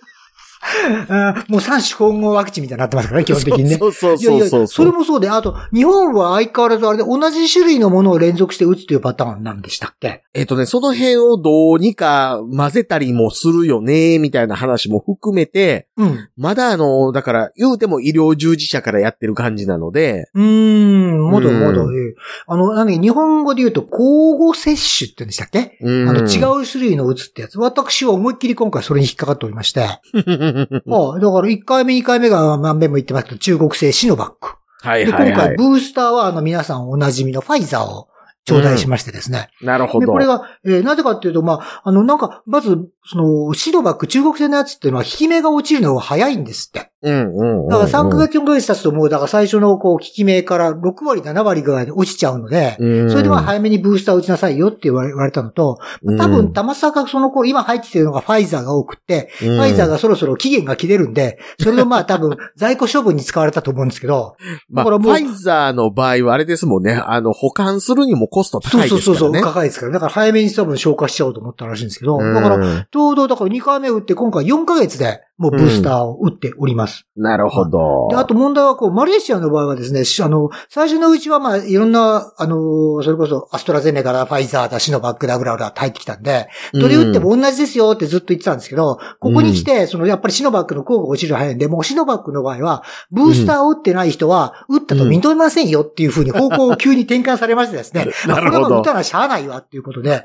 [1.49, 3.77] もう三種混合ワクチンみたいになってますからね、基本的にね。
[3.79, 4.66] そうそうそうそう。
[4.66, 10.23] それもそうで、あと、日本は相変わらずあれで同じ種類のものを連続して打つというパターンなんでしたっけ？
[10.35, 16.29] えっとね、その辺をどうにか混ぜたりもするよね、みたいな話も含めて、うん。
[16.37, 22.14] まだあの、だから、言うても医療従事者からやってる感じなので、うーん、まだまだ、うええ
[22.46, 25.79] あの、なんで、日本語で言うと、交互接種って言うんでしたっけ？
[25.81, 27.59] うんあの、違う種類の打つってやつ。
[27.59, 29.87] 私は思いっきり今回それに引っかかっておりまして。
[30.91, 34.57] ああ、だから1回目、2回目が何遍も言ってますけど、中国製シノバック。
[34.83, 35.57] はいで、今回、はいはい。
[35.57, 38.09] ブースターは、あの、皆さんお馴染みのファイザーを
[38.51, 39.49] 頂戴しましてですね。
[39.61, 40.13] で、なるほど。
[40.13, 46.91] これが、えーなぜかっていうと、まあ、あの、なんか、まず、その、シノバック、中国製のやつっていうのは、効き目が落ちるのが早いんですって。
[47.03, 47.69] うんうんうんうん。
[47.69, 64.37] だから3ヶ月、4ヶ月経つともう、だから最初の、こう、効き目から6割、7割ぐらいで落ちちゃうので、うん、それでまあ早めにブースター打ちなさいよって言われたのと、うん多分、たまさかその頃、今入ってきてるのがファイザーが多くって、うん、ファイザーがそろそろ期限が切れるんで、それのまあ多分、 在庫処分に使われたと思うんですけど、
[64.69, 66.93] まあ、ファイザーの場合はあれですもんね。
[67.03, 69.61] あの、保管するにもコストそう高いそうそうそう、ですからね。
[69.61, 69.92] 高いですから。
[69.92, 77.07] だから早めに多分消化しちゃおうと思ったらしいんですけど、うんだから、ちょうどだから2回目打って今回4ヶ月でもうブースターを打っております。
[77.16, 78.09] なるほど。
[78.11, 91.59] で、あと問題はこう、マレーシアの場合はですね、しあの、最初のうちはまあ、いろんな、あの、それこそアストラゼネカだ、ファイザーだ、シノバックだ、ブラブラ入ってきたんで、どれ打っても同じですよってずっと言ってたんですけど、ここに来て、その、やっぱりシノバックの効果が落ちる早いん。
[91.59, 98.62] で、もうシノバックの場合は、ブースターを打ってない人は、打ったと認めませんよっていうふうに方向を急に転換されましてですね、 なるほど。
[98.64, 100.24] これは打たなしゃあないわっていうことで、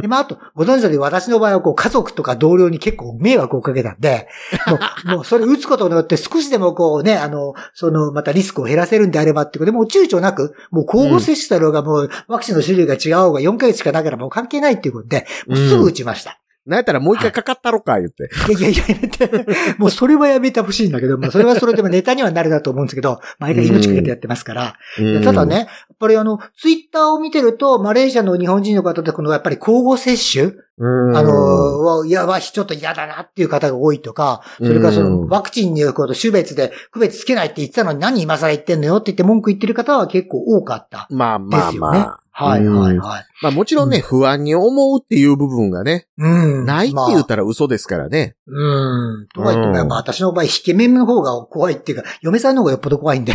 [0.00, 4.26] で、まあ、あと、ご存知のように私の場合はこう、家族とか同僚に結構迷惑をかけたんで、
[4.66, 16.40] もう、もうそれ打つことによって少しでもこうね、あの、その、またリスクを減らせるんであればっていうことで、もう躊躇なく、もう交互接種だろうが、もうワクチンの種類が違おうが4ヶ月しかなければもう関係ないっていうことで、もうすぐ打ちました。
[16.66, 18.28] なんやったらもう一回かかったろか、言って。
[18.58, 19.44] いやいやいや。
[19.78, 24.76] もうそれはやめてほしいんだけど、まあそれはそれでもネタにはなるなと思うんですけど、毎回命かけてやってますから。
[24.98, 25.66] うんただね、やっ
[25.98, 41.06] ぱりあの、ツイッターを見てると、マレーシアの日本人の方でこのやっぱり交互接種うんあの、はいや、わちょっと嫌だなっていう方が多いとか、それからそうんの、ワクチンによること種別で区別つけないって言ってたのに何今更言ってんのよって言って文句言ってる方は結構多かった。
[41.10, 42.20] まあまあですよねまあ。
[42.38, 43.24] はいはいはい。
[43.40, 46.28] まあもちろんね、不安に思うっていう部分がね、う
[46.62, 46.66] ん。
[46.66, 48.36] ないってまあ言ったら嘘ですからね。
[48.46, 49.26] うん。
[49.34, 53.32] とは言っても、うんやっぱ私の場合、引け面の方が怖いっていうか、嫁さんの方がよっぽど怖いんで、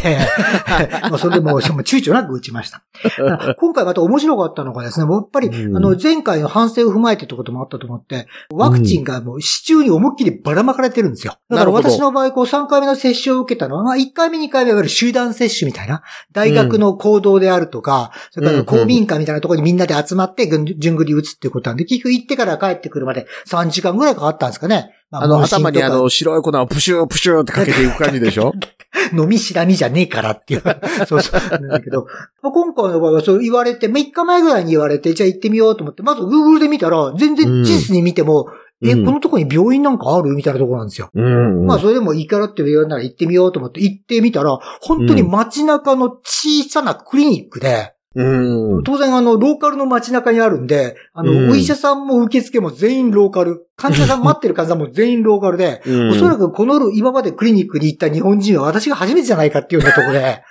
[1.09, 2.83] まあそれでもう、躊躇なく打ちました。
[3.57, 11.33] 今回また面白かったのがですね、もうやっぱり、うんあの、前回の反省を踏まえてってこともあったと思って、ワクチンがもう市中に思いっきりばらまかれてるんですよ。
[11.33, 24.93] だからなるほど私の場合、こう3回目の接種を受けたのは、まあ1回目2回目はいわゆる集団接種みたいな、大学の行動であるとか、それから公民館みたいなところにみんなで集まって、ぐん順繰り打つっていうことなんで、結局行ってから帰ってくるまで3時間ぐらいかかったんですかね。
[25.09, 28.53] まあの、頭にあの、白い粉をプシュープシューってかけていく感じでしょ
[29.13, 30.63] 飲みしらみじゃねえからっていう。
[31.07, 31.49] そうそう。
[31.49, 32.07] なんだけど、
[32.41, 38.47] まあ今回の場合はそう言われて、まあ、1日前ぐらいに言われて、じゃあ行ってみようと思って、まず Google で見たら、全然地図に見ても、
[38.83, 41.11] え、うんこのとこに病院なんかあるみたいなところなんですよ。
[41.13, 41.65] うん。
[41.67, 48.83] まあ、それでもいいからって言われなら行ってみようと思って行ってみたら、本当に街中の小さなクリニックで、うん。
[48.83, 53.67] 当然あの、ローカルの街中にあるんで、あの、うんお医者さんも受付も全員ローカル。
[53.77, 60.43] 患者さん待ってる患者さんも全員ローカルで、うんおそらくこの今までクリニックに行った日本人は私が初めてじゃないかっていうようなところで、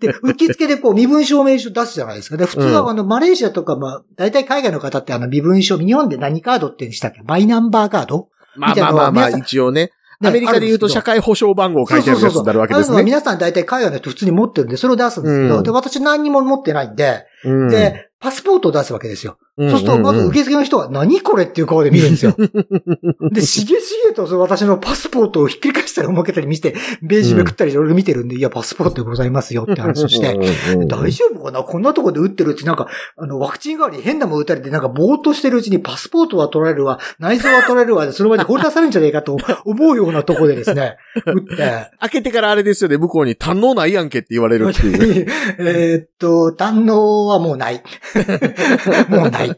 [0.00, 2.38] で、受付でこう身分証明書出すじゃないですか。
[2.38, 7.20] で、普通はあの、マレーシアとか、まあ、大体海外の方ってあの、身分証、日本で何カードって言うんでしたっけ？
[7.22, 8.30] マイナンバーカード？
[8.56, 9.90] まあまあまあまあ、皆さん一応ね。
[10.22, 13.04] ねアメリカで言うと社会保障番号書いてあるやつになるわけですああいうのはね。
[13.04, 15.62] 皆さん大体海外の人普通に持ってるんで、それを出すんですけど、うん。
[15.62, 17.68] で、私何にも持ってないんで、うん。
[17.68, 19.36] で、パスポートを出すわけですよ。
[19.58, 22.34] うんそうすると、まず受付の人は、何これっていう顔で見るんですよ。
[23.32, 30.38] で、しげしげとその私のパスポートをひっくり返したり重けたり見て、ベージュめくったりいろいろ見てるんで、いや、パスポートでございますよって話をして、
[30.74, 38.06] うん大丈夫かなこんなとこで打ってるうちなんか、あの、ワクチン代わりに変なもん打たれて、なんかぼーっとしてるうちにパスポートは取られるわ、内臓は取られるわ。
[38.06, 45.26] で、その場で放り出されるんじゃないかと思うようなとこでですね、打って、 開けてからあれですよね、向こうに堪能ないやんけって言われるっていう。
[45.60, 47.82] えーっと、堪能はもうない。
[49.08, 49.56] もうない。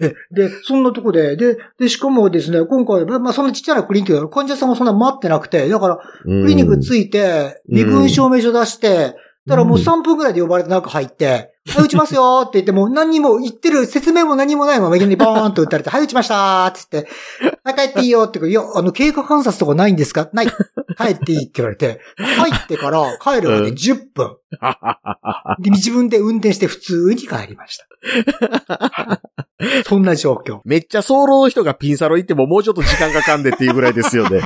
[0.00, 9.14] え で、そんなとこで、で、で、しかもですね、今回、まあ、そんなちっちゃなクリニック患者さんもそんな待ってなくて、だから、ククリニック着いて、うん身分証明書出して、
[9.46, 17.10] だからもう3分くらいで呼ばれて中入って、 はい、打ちますよって言っても、何にも言ってる説明も何もないまま、いきなりバーンと打たれて、はい、打ちましたって言って、
[17.64, 20.28] はい、帰っていいよって言ういや、あの、経過観察とかないんですか？
[20.32, 20.46] ない。
[20.46, 20.52] 帰
[21.14, 24.36] っていいって言われて、入ってから帰るまで10分。
[25.60, 29.20] で、自分で運転して普通に帰りました。
[29.86, 30.60] そんな状況。
[30.64, 34.42] めっちゃ早漏の人がピンサロ行ってももうちょっと時間かかんでっていうぐらいですよね。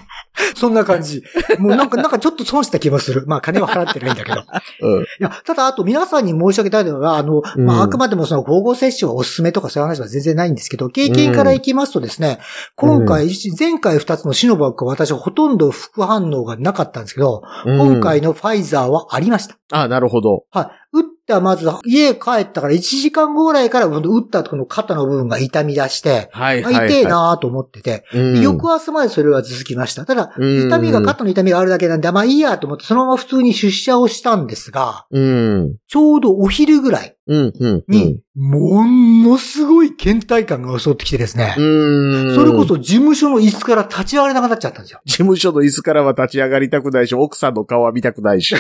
[0.61, 1.25] そんな感じ。
[1.59, 3.25] もうなんか、なんかちょっと損した気もする。
[3.27, 4.41] まあ金は払ってないんだけど。
[4.41, 4.45] い
[4.83, 5.07] うん。
[5.19, 12.41] や、ただあと皆さんに申し上げたいのは、あの、まうんああくまでもその交互接種はおすすめとかそういう話は全然ないんですけど、経験からいきますとですね、
[12.77, 19.57] 今回、前回2つのシノバックは私はほとんど副反応がなかったんですけど、今回のファイザーはありました。
[19.73, 20.45] あ、なるほど。
[20.51, 20.67] はい。
[20.93, 26.89] 打った、まず、家帰ったから1時間後ぐらいから、打ったこの肩の部分が痛み出して、はい、あはい。
[26.89, 28.41] 痛えなと思ってて、うん。
[28.43, 30.05] 翌朝までそれは続きました。
[30.05, 35.77] ただ、うん痛みが、肩の痛みがあるだけなんで、まあいいやと思って、そのまま普通に出社をしたんですが、うん。
[35.87, 37.17] ちょうどお昼ぐらい。
[37.31, 42.35] に、ものすごい倦怠感が襲ってきてですね、うん。
[42.35, 45.01] それこそ事務所の椅子から立ち上がれなくなっちゃったんですよ。
[45.05, 48.57] 事務所の椅子からは立ち上がりたくないし、奥さんの顔は見たくないし。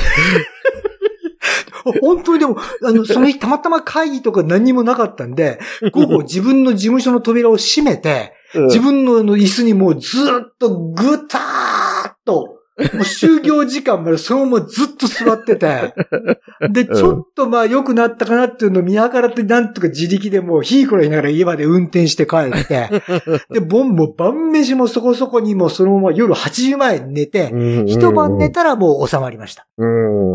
[2.00, 5.58] 本当にでも、あの、その日たまたま会議とか何にもなかったんで、
[5.92, 8.34] 午後自分の事務所の扉を閉めて、
[8.66, 12.59] 自分のあの椅子にもうずっとぐたーっと、
[12.94, 15.94] もう就業時間までそのままずっと座ってて、
[16.70, 22.88] で、ちょっとまあ良くなったかなっていうのを見計らってなんとか自力でもうヒーコロ言いながら家まで運転して帰って、
[23.50, 29.66] で、ボンも晩飯もそこそこにもうそのまま夜8時前に寝て、うん一晩寝たらもう収まりました。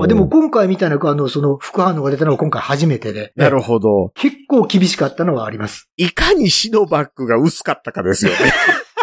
[0.08, 4.12] でも、今回みたいな、あの、その副反応が出たのは今回初めてで、なるほど。
[4.16, 5.90] 結構厳しかったのはあります。
[5.98, 8.38] いかにシノバックが薄かったかですよね。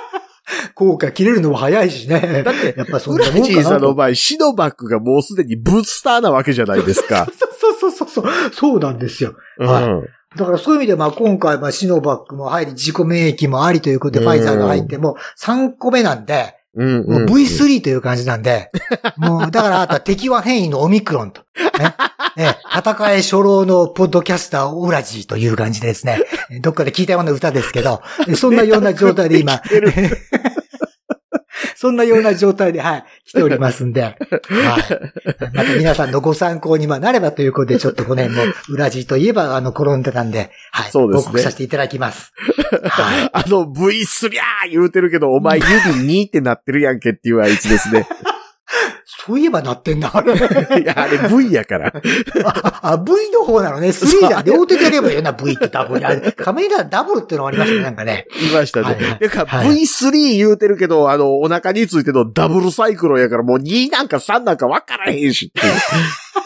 [0.83, 2.43] 効果切れるのも早いしね。
[2.45, 3.53] だって、やっぱそんなもんかなと。
[3.53, 7.27] ジーさんの場合、シノバックがもうすでにブースターなわけじゃないですか。
[7.61, 8.25] そうそうそうそう。
[8.53, 9.35] そうなんですよ。
[9.59, 18.71] はいうんだからそういう意味で、まあ今回、まあシノバックも入り、自己免疫もありということで、うんファイザーが入って、もう3個目なんで、うんもう V3 という感じなんで、
[19.19, 21.43] もうだからあとは敵は変異のオミクロンと。
[21.79, 21.95] ね。
[22.37, 26.23] ね戦え初老のポッドキャスターオラジーという感じでですね、
[26.63, 28.01] どっかで聞いたような歌ですけど、
[28.37, 29.61] そんなような状態で今、
[31.83, 34.15] そんなような状態で、はい、来ておりますんで、 はい。
[35.53, 40.93] また皆さんのご参考にまあなればということで、ちょっとこの辺も、ウラジーといえば、あの、転んでたんで、はい。
[40.93, 42.33] そうですね報告させていただきます。
[42.85, 43.31] はい。
[43.35, 48.07] あの V3 ー言うてるけど、お前指2ってなってるやんけっていうあいつですね。
[49.25, 50.35] そういえばなってんな、あれ。
[50.83, 51.93] いや、あれ V やから。
[52.45, 53.89] あ、あ V の方なのね。
[53.89, 54.43] 3だ。
[54.43, 56.05] 両手でやればいいよな、V とダブル。
[56.05, 58.27] あれ仮面ライダブルってのがありましたね、なんかね。
[58.41, 58.87] 言いましたね。
[58.87, 65.61] はいはいてか、はい V3 言うてるけど、あの、お腹についてのダブルサイクロンやから、もう2なんか3なんか分からへんしって。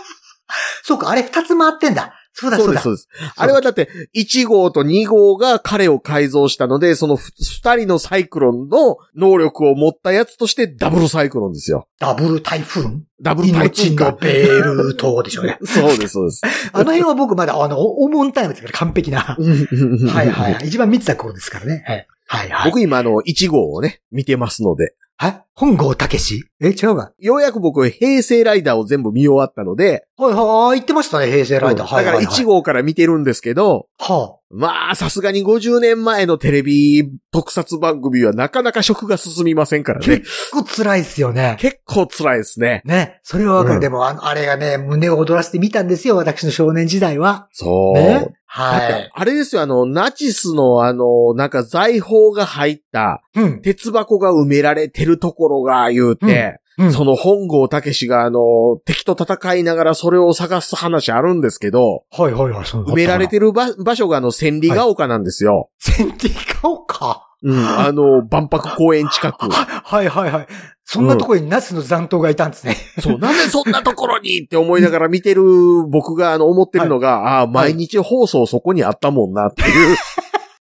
[0.85, 2.13] そうか、あれ二つ回ってんだ。
[2.39, 3.05] そうだ、そううだそです、。
[3.09, 3.35] そうです。
[3.35, 11.89] あれはだって、1号と2号が彼を改造したので、その2人のサイクロンの能力を持ったやつとしてダブルサイクロンですよ。
[11.99, 12.85] ダブル台風
[13.23, 14.13] ダブルタイプ命のか。
[14.21, 15.59] ベール島でしょうね。
[15.65, 16.43] そうです、そうです。
[16.73, 19.21] あの辺は僕まだ、あの、オモンタイムですから完璧な。
[19.41, 20.69] はいはいはい。
[20.69, 21.85] 一番見てた頃ですからね。
[21.87, 22.07] はい。
[22.27, 22.71] はいはい。
[22.71, 24.95] 僕今あの、1号をね、見てますので。
[25.19, 26.45] はい本郷武史？
[26.61, 27.13] え、違うわ。
[27.19, 31.99] ようやく僕、平成ライダーを全部見終わったので、はいはい、言ってましたね、平成ライダー。
[31.99, 40.19] うんだから1号から見てるんですけど、はまあ、さすがに50年前のテレビ特撮番組はなかなか食が進みませんからあ、ね。
[40.19, 41.57] 結構辛いっすよね。
[41.59, 42.83] 結構辛いですね。
[42.85, 43.19] ね。
[43.23, 43.75] それはわかる。
[43.77, 47.49] うんでも、あの、あれがね、胸を躍らせてみたんですよ、私の少年時代は。
[47.53, 47.95] そう。
[47.95, 48.37] ね。
[48.57, 49.11] はい。
[49.13, 53.61] あれですよ、あの、ナチスのあの、なんか財宝が入ったうん。
[53.61, 62.65] 鉄箱が埋められてるところが言うて、うんその本郷武史があの、敵と戦いながらそれを探す話あるんですけど、はいはいはい。
[62.65, 65.71] 埋められてる場場所があの、千里ヶ丘なんですよ。
[65.79, 67.26] 戦時顔か。
[67.43, 67.59] うん。
[67.79, 69.49] あの、万博公園近く。
[69.51, 70.47] はいはいはい。
[70.85, 72.77] そんなところにナスの残党がいたんですね。
[73.01, 75.43] そう、なんでそんなところにって思いながら見てる
[75.89, 79.97] 僕があの思ってるのが、ああ、毎日放送そこにあったもんなっていう。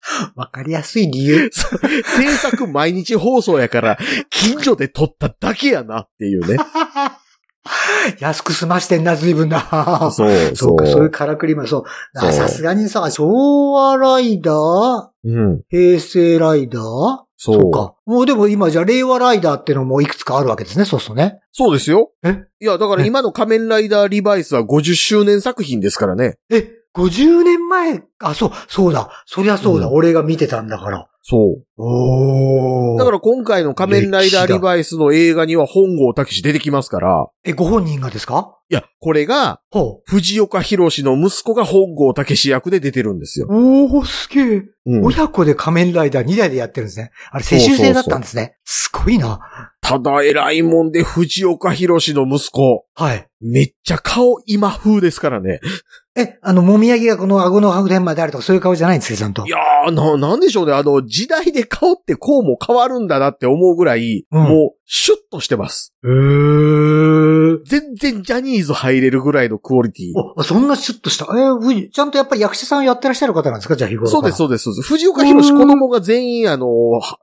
[0.35, 1.51] わかりやすい理由。
[1.51, 3.99] 制作毎日放送やから、
[4.31, 6.57] 近所で撮っただけやなっていうね。
[8.21, 10.11] 安く済ましてんな、随分な。
[10.13, 11.85] そう、 そうか、そういうからくりも、そ
[12.15, 12.19] う。
[12.19, 15.07] さすがにさ、昭和ライダー？
[15.25, 15.63] うん。
[15.71, 16.83] 平成ライダー？
[17.37, 17.61] そう。
[17.61, 17.95] そうか。
[18.07, 21.41] もうでも今じゃあ令和ライダーってのもいくつかあるわけですね、そうするとね。
[21.53, 22.11] そうですよ。
[22.23, 22.45] え？
[22.61, 26.39] いや、だから今の仮面ライダーリバイスは50周年作品ですからね。
[26.51, 28.03] え、50年前？
[28.21, 29.11] あ、そう、そうだ。
[29.27, 29.87] そりゃそうだ。
[29.87, 31.07] うん俺が見てたんだから。
[31.27, 31.65] そう。
[31.79, 32.99] おー。
[32.99, 38.59] だから今回の仮面ライダーリバイスの映画には本郷武史出てきますから、え、ご本人がですか？
[38.69, 43.47] いや、これが、ほ藤岡弘の息子が本郷武史役で出てるんですよ。
[43.49, 43.55] う。
[43.97, 44.63] おー、すげえ。
[44.87, 47.11] うん親子で仮面ライダー2台でやってるんですね。
[47.31, 48.59] あれ、世襲制だったんですね。
[48.65, 49.73] すごいな。
[49.87, 52.87] ただ偉いもんで藤岡弘の息子。
[52.95, 53.29] はい。
[53.43, 55.61] めっちゃ顔今風ですからね。
[56.17, 59.45] え、あの、もみあげがこの顎の辺まであるとかそういう顔じゃないんですか、ちゃんと？
[59.45, 59.51] い。
[59.51, 60.73] やー、な、なんでしょうね。
[60.73, 65.95] あの、時代で顔ってこうも変わるんだなって思うぐらい、うんもう、シュッとしてます。
[66.03, 67.34] へー。
[67.65, 70.13] 全然ジャニーズ入れるぐらいのクオリティ。
[70.37, 71.27] お、そんなシュッとした。
[71.27, 73.77] えーちゃんとやっぱり役者さんやってらっしゃる方なんですか？
[73.77, 74.89] じゃあ日頃そうです、そうです、そうです。
[74.89, 76.69] 藤岡弘子供が全員、あの、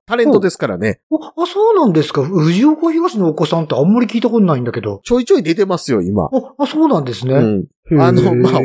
[0.06, 1.02] タレントですからね。
[1.10, 2.24] おあ、そうなんですか？
[2.24, 5.02] 藤岡東のお子さんってあんまり聞いたことないんだけど。
[5.04, 6.26] ちょいちょい出てますよ、今。
[6.26, 7.34] あ、あそうなんですね。
[7.34, 7.66] うん。
[8.00, 8.62] あの、まあ、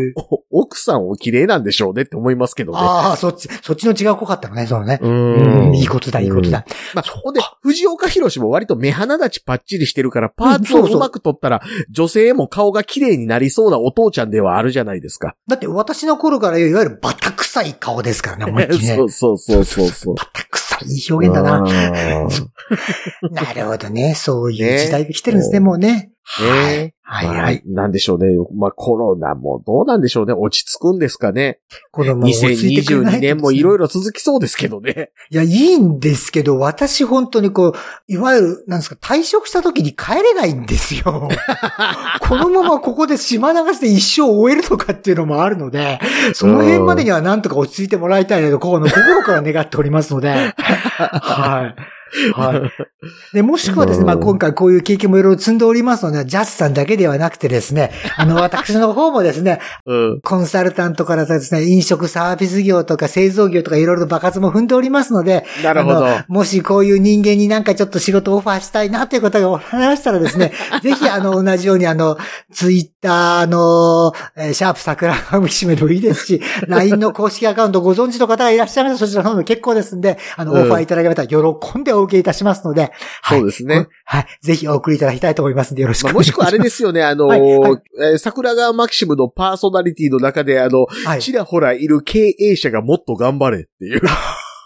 [0.51, 2.79] お奥さんお綺麗なんでしょうねって思いますけどね。
[2.81, 4.99] ああ、そっち、そっちの血が濃かったのね、そのね。
[5.03, 6.65] ううん、いいことだ、いいことだ。
[6.95, 15.35] まあ、ほんで、藤岡弘も割と目鼻立ちパッチリしてるから、パーツをうまく取ったら、女性も顔が綺麗になりそうなお父ちゃんではあるじゃないですか。
[15.49, 19.05] だって私の頃からいわゆるバタ臭い顔ですからね、思いっきりね そ。
[19.05, 20.15] うそうそうそうそう。
[20.15, 21.63] バタ臭いいい表現だな。
[21.63, 21.63] な。
[23.31, 24.15] なるほどね。
[24.15, 26.11] そういうね時代が来てるんですね、もうね。
[26.23, 26.93] はい。
[27.23, 27.63] ねはいはい。
[27.65, 28.37] まあなんでしょうね。
[28.55, 30.35] まあコロナもどうなんでしょうね。
[30.35, 31.61] 落ち着くんですかね。
[31.93, 33.87] 子供も落ち着いてくれない2022年もいろいろ。
[33.87, 35.11] ろ続きそうですけどね。
[35.31, 37.73] いや、いいんですけど、私本当にこう、
[38.13, 41.29] いわゆる、なんですか、退職した時に帰れないんですよ。
[42.21, 46.01] このままここで島流して一生終えるとかっていうのもあるので、
[46.35, 51.96] その辺までにはなんとか落ち着いてもらいたいなと、ここの心から願っておりますので、 はい。
[52.35, 52.63] はい。
[53.35, 60.21] で、もしくはですね、まあうん今回こういう経験もいろいろ積んでおりますので、ジャスさんだけではなくてですね、 あの、私の方もですね、うん。
[60.23, 66.07] コンサルタントからですね、飲食サービス業とか製造業とかいろいろと爆発も踏んでおりますので、なるほど。
[66.29, 70.53] もしこういう人間になんかちょっと仕事オファーしたいなという方がおられましたらですね、
[70.83, 72.17] ぜひあの、同じようにあの、
[72.53, 82.93] ツイッターの、えーシャープ桜川しめでもいいですし、LINE の公式アカウントご存知の方がいらっしゃいましたらそちらの方も結構ですんで、あの、うんオファーいただけまたら喜んでお受けいたしますので、
[83.23, 83.39] はい。
[83.39, 83.89] そうですね。
[84.05, 84.27] はい。
[84.43, 86.37] ぜひお送りいただきたいと思いますので、よろしくまあ、お願いします。
[86.37, 91.23] もしくはあれですよね、あの、はいはいえー桜川マキシムのパーソナリティの中で、あの、はい。
[91.23, 94.01] ちらほらいる経営者がもっと頑張れっていう。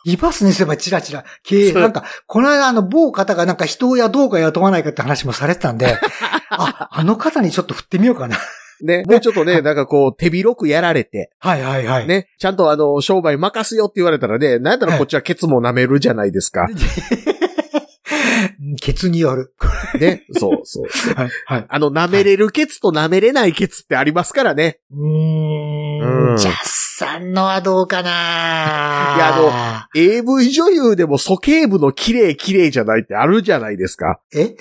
[0.04, 1.24] いますね、そういえば、チラチラ。
[1.42, 5.98] 経営、なんか、この間、あの、某方がなんか人を雇うか雇わないかって話もされてたんで、
[6.50, 8.36] あ、あの方にちょっと振ってみようかな。
[8.82, 12.06] ね、もうちょっとね、なんかこう、手広くやられて、はいはいはい。
[12.06, 16.68] ね、ちゃんとあの、商売任すよって言われたらね、なんやったらこっちはケツも舐めるじゃないですか。
[18.80, 19.54] ケツによる。
[19.98, 21.14] ね、そうそう。
[21.14, 21.30] はい。
[21.46, 21.66] はい。
[21.68, 24.78] あの、舐めれるケツと舐めれないケツってありますからね。
[24.90, 26.36] うーうんん。
[26.36, 28.10] ジャスさんのはどうかな？
[28.10, 28.12] い
[29.18, 34.20] やあ AV 女優でも鼠径部の綺麗綺麗じゃないってあるじゃないですか。
[34.34, 34.54] え？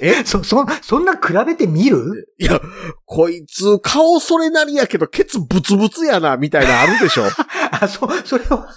[0.00, 0.24] え？
[0.24, 2.32] そ、そ、そんな比べてみる？
[2.38, 2.62] いや、
[3.04, 7.24] こいつ顔それなりやけどケツブツブツやな、みたいなあるでしょ。
[7.70, 8.68] あ、そ、それは、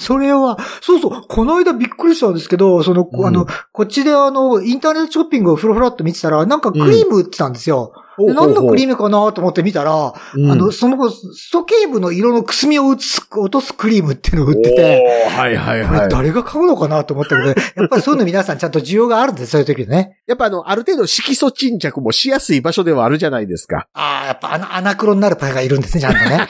[0.00, 7.92] それは、そうそう、この間びっくりしたんですけど、その、うんあの、こっちであの、インターネットショッピングをフロフラっと見てたら、なんかクリーム売ってたんですよ。
[7.94, 16.08] で何のクリームかなと思って見たら、うんあの、その、鼠径部の色のくすみを落とすクリームっていうのを売ってて、はいはいはい。
[16.08, 20.18] 誰が買うのかなと思ったけど、 やっぱりそういうの皆さんちゃんと需要があるんです、そういう時ね。
[20.26, 23.86] やっぱあの、ある程度色素沈着もしやすい場所ではあるじゃないですか。
[23.94, 26.48] ああ、やっぱアナアナクロになるパイがいるんですね、ちゃんとね。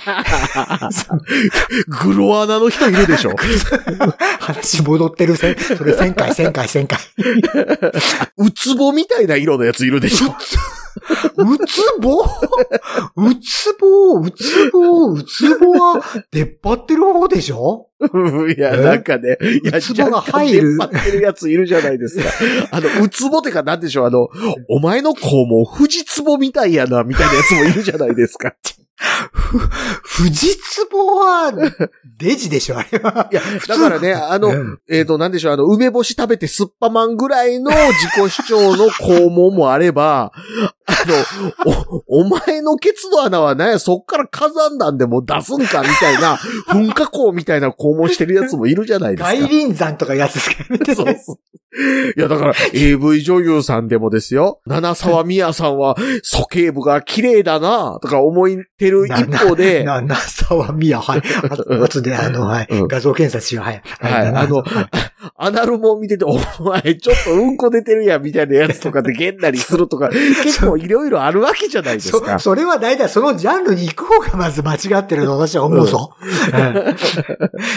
[1.89, 3.33] グロアナの人いるでしょ？
[4.41, 6.99] 話戻ってるせ、それ1000回、1000回、1000回。
[8.39, 10.35] ウツボみたいな色のやついるでしょ？
[11.37, 12.27] うつぼう
[13.35, 17.89] つぼうつぼうつぼは出っ張ってる方でしょ？
[18.57, 18.81] いや、え？
[18.83, 20.77] なんかね、いや、ウツボが入る？
[20.79, 22.29] 出っ張ってるやついるじゃないですか。
[22.71, 24.29] あの、ウツボってかなんでしょう、あの、
[24.69, 28.55] お前の子も富士ツボみたいやな、みたいなやつもいるじゃないですか。
[28.97, 29.59] ふ、
[30.25, 30.57] 富士
[30.91, 31.53] 壺は、
[32.19, 33.29] デジでしょあれは。
[33.31, 40.33] いや、だからね、あの、うんえっ、と、なんでしょう、あの、梅干し食べてスッパマンぐらいの自己主張の肛門もあれば、
[40.87, 40.93] あ
[41.67, 46.37] の、お、お前のケツの穴はね、そっから火山弾でも出すんかみたいな、
[46.69, 49.35] 噴火口みたいな肛門してるやつもいるじゃないですか。
[49.35, 50.85] 外輪山とかやつですからね。
[50.95, 51.37] そうそう。
[52.17, 54.61] いや、だから、AV 女優さんでもですよ。
[54.67, 58.49] 七沢美也さんは、鼠径部が綺麗だな、とか思っ
[58.79, 61.23] てる一方で、な、な、沢宮、はい。
[61.51, 62.89] ああとで、あの、はい うん。
[62.89, 63.83] 画像検査しよう、はい。
[64.01, 64.65] はい、あの、
[65.39, 70.09] アナルも見てて、お前、ちょっとうんこ出てるやん、みたいなやつとかでげんなりするとか、
[70.43, 72.39] 結構いろいろあるわけじゃないですそか。
[72.39, 76.15] それは大体そのジャンルに行く方がまず間違ってると私は思うぞ。
[76.21, 76.97] うん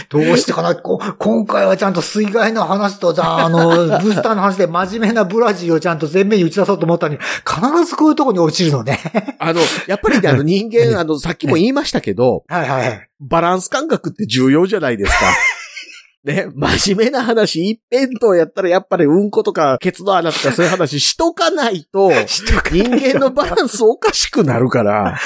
[0.09, 8.99] どうしてかなこ今回はちゃんと水害の話と、じゃあ、あの、ブースターの話で真面目なブラジルをちゃんと前面に打ち出そうと思ったのに、必ずこういうところに落ちるのね。
[9.39, 13.09] あの、やっぱりね、あの人間、あの、さっきも言いましたけど、はいはい。
[13.19, 15.25] バランス感覚って重要じゃないですか。
[16.25, 22.11] ね、真面目な話、一辺倒やったらやっぱりうんことか、ケツの穴とかそういう話しとかないと、
[22.71, 25.17] 人間のバランスおかしくなるから。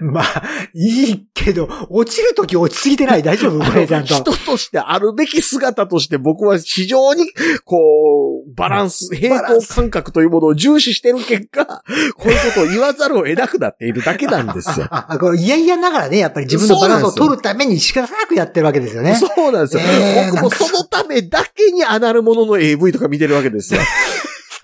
[0.00, 0.42] まあ、
[0.72, 3.58] いいけど、落ちるとき落ちすぎてない大丈夫？
[3.58, 4.14] これちゃんと。
[4.14, 7.26] 人としてあるべき姿として僕は非常に、
[7.64, 7.76] こ
[8.46, 11.66] う、バランス、平衡感覚というものを重視してる結果、
[12.16, 14.88] こういうことを言わざるを得なくなっているだけなんですよ。
[15.36, 19.14] いやいやながらね、やっぱり自分のバランスを取るために仕方なくやってるわけですよね。
[19.18, 19.82] そうなんですよ。
[19.82, 23.80] えー僕もそのためだけにアナルものの AV とか見てるわけですよ。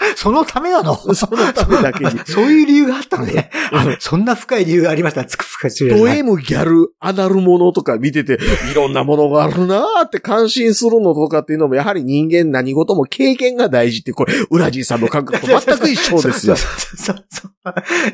[0.17, 0.97] そのためなの？
[1.15, 2.11] そのためだけに。
[2.27, 3.51] そういう理由があったのね。
[3.73, 5.25] あそんな深い理由がありました。
[5.25, 8.39] つくつくしド M ギャル、アナルものとか見てて、
[8.71, 16.57] いろんなものがあるなーって感心するのとかっていうのも、やはり人間何事も経験が大事って、これ、ウラジーさんの感覚と 全く一緒ですよ。
[16.57, 17.55] そうそう。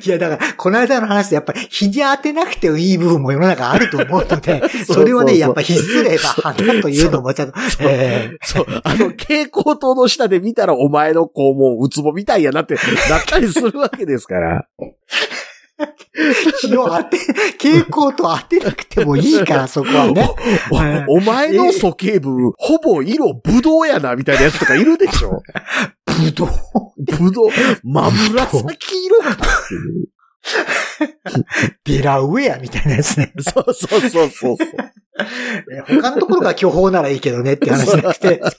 [0.04, 8.66] いや、だから、この間の話でやっぱり、日に当てなくてもいい部分も世の中あると思うので、それをね、やっぱ必須例が花というのもちょっと、えそう。
[8.84, 14.66] あの、蛍光灯の下で見たらお前の肛門、ウツボみたいやなって、なったりするわけですから。
[14.78, 17.18] ー日を当て、
[17.58, 20.22] 傾向と当てなくてもいいから、そこはね。
[20.70, 25.42] はいおお前の鼠径部、ほぼ色ブドウやな、みたいなやつとかいるでしょ
[26.06, 26.48] ぶどう。
[26.98, 27.50] ブドウ、
[27.82, 29.36] 真紫色か。
[31.84, 33.32] デラウェアみたいなやつね。
[33.38, 34.56] そうそうそうそうそう。
[35.72, 38.40] え他のところが巨峰ならいいけどねって話じゃなくて。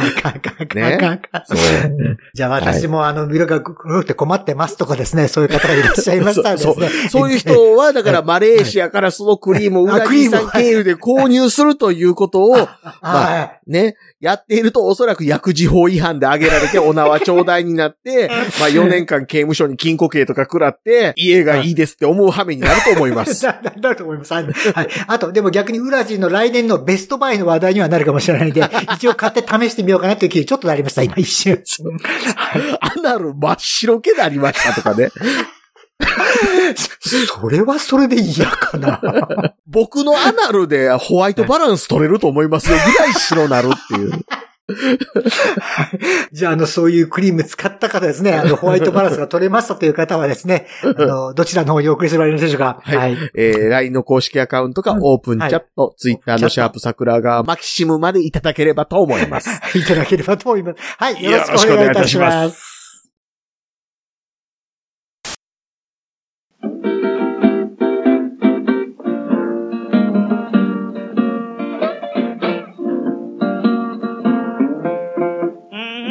[0.00, 2.18] かんかんかんかんかん。
[2.34, 6.88] じゃあ私もあの、色が黒くて困ってますとかですね、そういう方がいらっしゃいましたですそうね。
[7.08, 18.28] そういう人は、だからマレーシアからそのクリームをウラジーさん経由で購入するということを、はいね、やっているとおそらく薬事法違反で挙げられてお縄頂戴になって、
[18.58, 23.24] まあ4年間刑務所に禁錮刑とか食らって、家がいいですって思う羽目になると思いま。
[23.24, 23.42] す。
[23.42, 24.34] だ、だだと思います。
[24.34, 24.46] はい。
[25.06, 28.62] あと、でも逆にウラジンの来年のベストバイの話題にはなるかもしれないんで、
[28.94, 31.62] 一応買って試してみようかなという気にちょっとなりました、今一瞬。
[32.80, 35.10] アナル真っ白けなりましたとかね。
[36.74, 39.00] それはそれで嫌かな。
[39.66, 44.12] 僕のアナルでホワイトバランス取れると思いますよぐらい白なるっていう。
[46.32, 52.80] じゃあ、あの、そういうクリーム使った方ですね、あの、ホワイトバランスが取れましたという方はですね、あの、どちらの方にお送りすればよろしいでしょうか。
[52.82, 53.30] はいはい。
[53.34, 59.50] えー、LINE の公式アカウントかうんオープンチャット、Twitter のシャープ桜がマキシムまでいただければと思います。
[59.76, 60.78] いただければと思います。
[60.98, 61.22] はい。
[61.22, 62.80] よろしくお願いいたしよろしくお願いいたします。